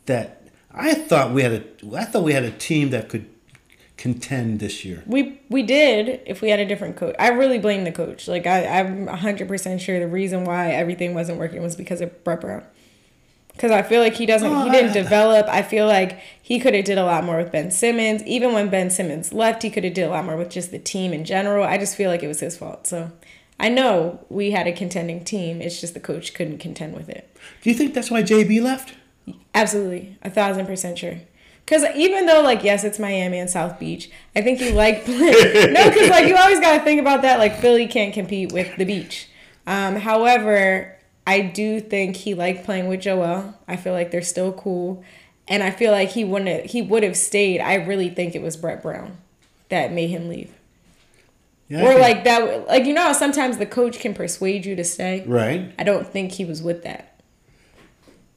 that 0.06 0.48
I 0.74 0.94
thought 0.94 1.32
we 1.32 1.44
had 1.44 1.54
a 1.54 1.64
I 1.96 2.06
thought 2.06 2.24
we 2.24 2.34
had 2.34 2.44
a 2.44 2.52
team 2.52 2.90
that 2.92 3.10
could 3.10 3.28
contend 4.02 4.60
this 4.60 4.84
year. 4.84 5.04
We 5.06 5.40
we 5.50 5.62
did 5.64 6.22
if 6.26 6.42
we 6.42 6.50
had 6.50 6.60
a 6.60 6.66
different 6.66 6.96
coach. 6.98 7.16
I 7.20 7.30
really 7.30 7.60
blame 7.60 7.84
the 7.84 7.92
coach. 7.92 8.28
Like 8.28 8.48
I 8.48 8.66
I'm 8.80 9.06
100% 9.08 9.80
sure 9.80 10.00
the 10.00 10.08
reason 10.08 10.44
why 10.44 10.72
everything 10.72 11.14
wasn't 11.14 11.38
working 11.38 11.62
was 11.62 11.76
because 11.76 12.02
of 12.02 12.24
Brett 12.24 12.42
Brown. 12.42 12.64
Cuz 13.58 13.70
I 13.70 13.84
feel 13.84 14.02
like 14.02 14.16
he 14.16 14.26
doesn't 14.26 14.52
Oh, 14.52 14.64
he 14.64 14.72
didn't 14.72 14.92
I- 14.92 15.02
develop. 15.04 15.46
I 15.50 15.62
feel 15.62 15.86
like 15.86 16.18
he 16.42 16.60
could 16.60 16.74
have 16.74 16.86
did 16.86 16.98
a 16.98 17.04
lot 17.04 17.24
more 17.24 17.38
with 17.38 17.52
Ben 17.52 17.70
Simmons. 17.70 18.24
Even 18.24 18.54
when 18.54 18.70
Ben 18.70 18.90
Simmons 18.90 19.32
left, 19.34 19.62
he 19.62 19.70
could 19.70 19.84
have 19.84 19.94
did 19.94 20.04
a 20.04 20.10
lot 20.10 20.26
more 20.26 20.36
with 20.38 20.50
just 20.50 20.72
the 20.72 20.80
team 20.80 21.14
in 21.14 21.24
general. 21.24 21.64
I 21.64 21.78
just 21.78 21.96
feel 21.96 22.10
like 22.10 22.24
it 22.24 22.28
was 22.28 22.40
his 22.40 22.58
fault. 22.58 22.88
So 22.88 23.12
I 23.60 23.70
know 23.70 24.26
we 24.30 24.50
had 24.52 24.66
a 24.68 24.72
contending 24.72 25.24
team. 25.24 25.62
It's 25.62 25.80
just 25.80 25.94
the 25.94 26.00
coach 26.00 26.34
couldn't 26.34 26.58
contend 26.58 26.96
with 26.96 27.08
it. 27.10 27.30
Do 27.62 27.70
you 27.70 27.76
think 27.76 27.94
that's 27.94 28.10
why 28.10 28.24
JB 28.24 28.62
left? 28.64 28.94
Absolutely, 29.54 30.18
a 30.24 30.30
thousand 30.32 30.66
percent 30.66 30.98
sure. 30.98 31.18
Because 31.66 31.84
even 31.96 32.26
though, 32.26 32.42
like, 32.42 32.64
yes, 32.64 32.84
it's 32.84 33.00
Miami 33.00 33.40
and 33.40 33.50
South 33.50 33.80
Beach, 33.80 34.10
I 34.36 34.42
think 34.42 34.60
you 34.60 34.72
like 34.72 35.06
playing. 35.06 35.74
no, 35.74 35.90
because 35.90 36.10
like 36.10 36.28
you 36.28 36.36
always 36.36 36.60
got 36.60 36.78
to 36.78 36.84
think 36.84 37.00
about 37.00 37.22
that. 37.22 37.40
Like 37.40 37.56
Philly 37.58 37.88
can't 37.88 38.14
compete 38.14 38.52
with 38.52 38.76
the 38.78 38.86
beach. 38.86 39.30
Um, 39.66 39.96
however, 39.96 40.98
I 41.26 41.42
do 41.42 41.80
think 41.80 42.18
he 42.18 42.34
liked 42.34 42.66
playing 42.66 42.88
with 42.88 43.02
Joel. 43.02 43.54
I 43.68 43.78
feel 43.78 43.94
like 43.94 44.12
they're 44.12 44.22
still 44.22 44.52
cool, 44.52 45.04
and 45.48 45.64
I 45.64 45.72
feel 45.72 45.92
like 45.92 46.10
he 46.10 46.26
wouldn't. 46.26 46.66
He 46.68 46.82
would 46.82 47.04
have 47.04 47.16
stayed. 47.16 47.62
I 47.62 47.76
really 47.76 48.10
think 48.10 48.36
it 48.36 48.42
was 48.42 48.58
Brett 48.58 48.82
Brown 48.82 49.18
that 49.70 49.94
made 49.94 50.10
him 50.10 50.28
leave. 50.28 50.52
Yeah, 51.70 51.86
or 51.86 51.98
like 52.00 52.26
that, 52.26 52.68
like 52.68 52.84
you 52.86 52.94
know, 52.94 53.04
how 53.04 53.14
sometimes 53.14 53.58
the 53.60 53.66
coach 53.66 54.00
can 54.00 54.14
persuade 54.14 54.66
you 54.66 54.76
to 54.76 54.84
stay. 54.84 55.24
right. 55.26 55.72
I 55.80 55.84
don't 55.84 56.06
think 56.06 56.34
he 56.34 56.44
was 56.44 56.62
with 56.62 56.84
that. 56.84 57.22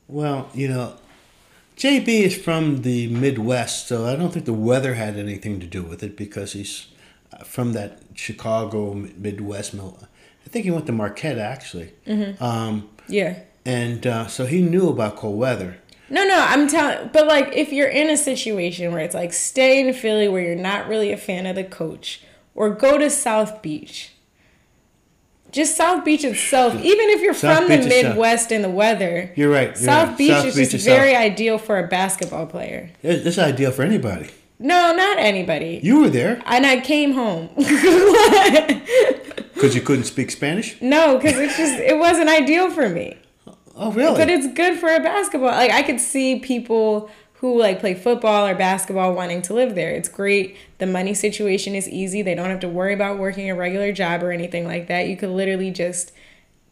Well, 0.06 0.50
you 0.54 0.68
know, 0.68 0.94
JB 1.76 2.08
is 2.08 2.36
from 2.36 2.82
the 2.82 3.08
Midwest, 3.08 3.88
so 3.88 4.06
I 4.06 4.14
don't 4.16 4.32
think 4.32 4.44
the 4.44 4.52
weather 4.52 4.94
had 4.94 5.16
anything 5.16 5.58
to 5.60 5.66
do 5.66 5.82
with 5.82 6.02
it 6.02 6.16
because 6.16 6.52
he's 6.52 6.86
uh, 7.32 7.38
from 7.44 7.72
that 7.72 8.00
Chicago 8.14 8.94
Midwest. 8.94 9.74
I 9.74 10.48
think 10.48 10.64
he 10.64 10.70
went 10.70 10.86
to 10.86 10.92
Marquette 10.92 11.38
actually, 11.38 11.92
um, 12.40 12.88
Yeah. 13.08 13.40
and 13.64 14.06
uh, 14.06 14.26
so 14.28 14.46
he 14.46 14.62
knew 14.62 14.88
about 14.88 15.16
cold 15.16 15.38
weather. 15.38 15.78
No, 16.10 16.22
no, 16.24 16.36
I'm 16.48 16.68
telling. 16.68 17.10
But 17.12 17.26
like, 17.26 17.56
if 17.56 17.72
you're 17.72 17.88
in 17.88 18.08
a 18.08 18.16
situation 18.16 18.92
where 18.92 19.00
it's 19.00 19.14
like 19.14 19.32
stay 19.32 19.80
in 19.80 19.92
Philly, 19.94 20.28
where 20.28 20.42
you're 20.42 20.54
not 20.54 20.86
really 20.86 21.10
a 21.12 21.16
fan 21.16 21.44
of 21.46 21.56
the 21.56 21.64
coach, 21.64 22.22
or 22.54 22.70
go 22.70 22.98
to 22.98 23.10
South 23.10 23.62
Beach. 23.62 24.12
Just 25.54 25.76
South 25.76 26.04
Beach 26.04 26.24
itself, 26.24 26.74
even 26.74 27.10
if 27.10 27.22
you're 27.22 27.32
South 27.32 27.58
from 27.58 27.68
Beach 27.68 27.82
the 27.84 27.88
Midwest 27.88 28.50
and 28.50 28.64
the 28.64 28.68
weather, 28.68 29.32
You're 29.36 29.50
right. 29.50 29.68
you're 29.68 29.76
South 29.76 30.08
right. 30.08 30.18
Beach 30.18 30.30
South 30.32 30.46
is 30.46 30.56
Beach 30.56 30.70
just 30.70 30.84
very 30.84 31.12
South- 31.12 31.22
ideal 31.22 31.58
for 31.58 31.78
a 31.78 31.86
basketball 31.86 32.46
player. 32.46 32.90
It's 33.04 33.24
it's 33.24 33.38
ideal 33.38 33.70
for 33.70 33.82
anybody. 33.82 34.30
No, 34.58 34.92
not 34.94 35.18
anybody. 35.18 35.80
You 35.82 36.00
were 36.00 36.08
there 36.10 36.42
and 36.46 36.66
I 36.66 36.80
came 36.80 37.12
home. 37.12 37.50
because 39.54 39.74
you 39.74 39.80
couldn't 39.80 40.04
speak 40.04 40.30
Spanish. 40.30 40.76
no, 40.80 41.16
because 41.16 41.38
it's 41.38 41.56
just 41.56 41.78
it 41.78 41.98
wasn't 41.98 42.28
ideal 42.28 42.70
for 42.70 42.88
me. 42.88 43.16
Oh, 43.76 43.90
really? 43.92 44.16
But 44.16 44.30
it's 44.30 44.46
good 44.54 44.78
for 44.78 44.88
a 44.92 45.00
basketball. 45.00 45.50
Like 45.50 45.70
I 45.70 45.82
could 45.82 46.00
see 46.00 46.38
people 46.40 47.10
who 47.34 47.58
like 47.58 47.80
play 47.80 47.94
football 47.94 48.46
or 48.46 48.54
basketball 48.54 49.14
wanting 49.14 49.42
to 49.42 49.54
live 49.54 49.74
there. 49.74 49.90
It's 49.90 50.08
great. 50.08 50.56
The 50.78 50.86
money 50.86 51.14
situation 51.14 51.74
is 51.74 51.88
easy. 51.88 52.22
They 52.22 52.34
don't 52.34 52.50
have 52.50 52.60
to 52.60 52.68
worry 52.68 52.94
about 52.94 53.18
working 53.18 53.50
a 53.50 53.54
regular 53.54 53.92
job 53.92 54.22
or 54.22 54.32
anything 54.32 54.66
like 54.66 54.88
that. 54.88 55.08
You 55.08 55.16
could 55.16 55.30
literally 55.30 55.70
just 55.70 56.12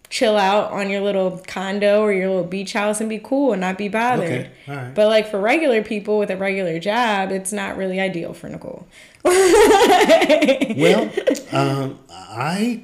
chill 0.09 0.37
out 0.37 0.70
on 0.70 0.90
your 0.90 1.01
little 1.01 1.42
condo 1.46 2.03
or 2.03 2.12
your 2.12 2.29
little 2.29 2.44
beach 2.44 2.75
house 2.75 3.01
and 3.01 3.09
be 3.09 3.18
cool 3.18 3.53
and 3.53 3.61
not 3.61 3.79
be 3.79 3.88
bothered. 3.88 4.31
Okay, 4.31 4.51
right. 4.68 4.94
But 4.94 5.09
like 5.09 5.31
for 5.31 5.40
regular 5.40 5.83
people 5.83 6.18
with 6.18 6.31
a 6.31 6.37
regular 6.37 6.79
job, 6.79 7.33
it's 7.33 7.53
not 7.53 7.77
really 7.77 7.98
ideal 7.98 8.35
for 8.35 8.48
Nicole. 8.48 8.87
well, 9.25 11.11
um, 11.53 11.98
I 12.11 12.83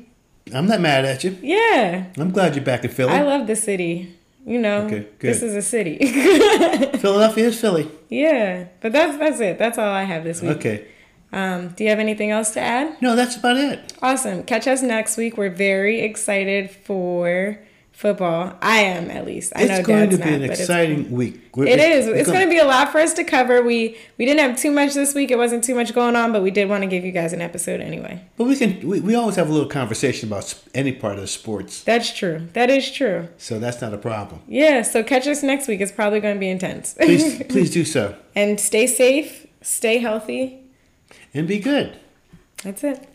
I'm 0.55 0.67
not 0.67 0.81
mad 0.81 1.05
at 1.05 1.25
you. 1.25 1.37
Yeah. 1.43 2.07
I'm 2.17 2.31
glad 2.31 2.55
you're 2.55 2.65
back 2.65 2.85
in 2.85 2.91
Philly. 2.91 3.13
I 3.13 3.23
love 3.23 3.47
the 3.47 3.57
city. 3.57 4.18
You 4.49 4.59
know, 4.59 4.87
Okay, 4.87 5.07
this 5.19 5.43
is 5.43 5.55
a 5.55 5.61
city. 5.63 5.99
Philadelphia 6.99 7.49
is 7.49 7.61
Philly. 7.61 7.91
yeah, 8.09 8.69
but 8.81 8.93
that's 8.93 9.19
that's 9.19 9.41
it. 9.41 9.59
That's 9.59 9.77
all 9.79 9.89
I 9.89 10.05
have 10.05 10.25
this 10.25 10.41
week. 10.41 10.57
Okay. 10.57 10.87
Um, 11.31 11.69
do 11.77 11.85
you 11.85 11.91
have 11.91 11.99
anything 11.99 12.31
else 12.31 12.53
to 12.53 12.61
add? 12.61 12.97
No, 13.03 13.15
that's 13.15 13.37
about 13.37 13.59
it. 13.59 13.93
Awesome. 14.01 14.45
Catch 14.45 14.67
us 14.67 14.81
next 14.81 15.19
week. 15.19 15.37
We're 15.37 15.51
very 15.51 16.01
excited 16.01 16.71
for 16.71 17.59
football. 17.99 18.55
I 18.63 18.79
am 18.79 19.11
at 19.11 19.27
least. 19.27 19.53
I 19.57 19.65
know 19.65 19.75
it's 19.79 19.87
going 19.87 20.09
Dad's 20.09 20.19
to 20.19 20.25
be 20.25 20.31
not, 20.31 20.35
an 20.35 20.41
but 20.43 20.51
it's 20.51 20.61
exciting 20.61 21.11
week. 21.11 21.51
We're- 21.57 21.69
It 21.71 21.81
is. 21.81 22.07
It's 22.07 22.31
going 22.31 22.45
to 22.47 22.49
be 22.51 22.59
a 22.59 22.65
lot 22.65 22.93
for 22.93 22.99
us 22.99 23.13
to 23.15 23.25
cover. 23.25 23.61
We 23.63 23.97
we 24.19 24.25
didn't 24.25 24.41
have 24.41 24.57
too 24.57 24.71
much 24.71 24.95
this 24.95 25.15
week. 25.15 25.31
It 25.33 25.37
wasn't 25.39 25.65
too 25.65 25.75
much 25.75 25.93
going 25.93 26.15
on, 26.15 26.33
but 26.33 26.43
we 26.43 26.53
did 26.53 26.69
want 26.69 26.83
to 26.83 26.87
give 26.87 27.05
you 27.05 27.11
guys 27.13 27.33
an 27.33 27.41
episode 27.43 27.81
anyway. 27.81 28.23
But 28.37 28.45
we 28.45 28.57
can. 28.57 28.87
We, 28.89 29.01
we 29.01 29.15
always 29.17 29.35
have 29.37 29.51
a 29.51 29.53
little 29.53 29.69
conversation 29.69 30.29
about 30.29 30.55
any 30.75 30.93
part 30.93 31.15
of 31.17 31.21
the 31.23 31.27
sports, 31.27 31.83
That's 31.83 32.13
true. 32.17 32.47
That 32.53 32.71
is 32.71 32.91
true. 32.91 33.29
so 33.37 33.59
that's 33.59 33.81
not 33.81 33.93
a 33.93 33.99
problem. 33.99 34.41
Yeah. 34.47 34.83
So 34.83 35.03
catch 35.03 35.27
us 35.27 35.43
next 35.43 35.67
week. 35.67 35.81
It's 35.81 35.93
probably 35.93 36.21
going 36.21 36.37
to 36.37 36.41
be 36.41 36.49
intense. 36.49 36.95
Please, 36.95 37.43
please 37.49 37.71
do 37.73 37.85
so 37.85 38.15
and 38.37 38.61
stay 38.61 38.87
safe. 38.87 39.47
Stay 39.61 39.99
healthy. 39.99 40.61
and 41.35 41.49
be 41.49 41.59
good. 41.59 41.99
That's 42.63 42.85
it. 42.85 43.09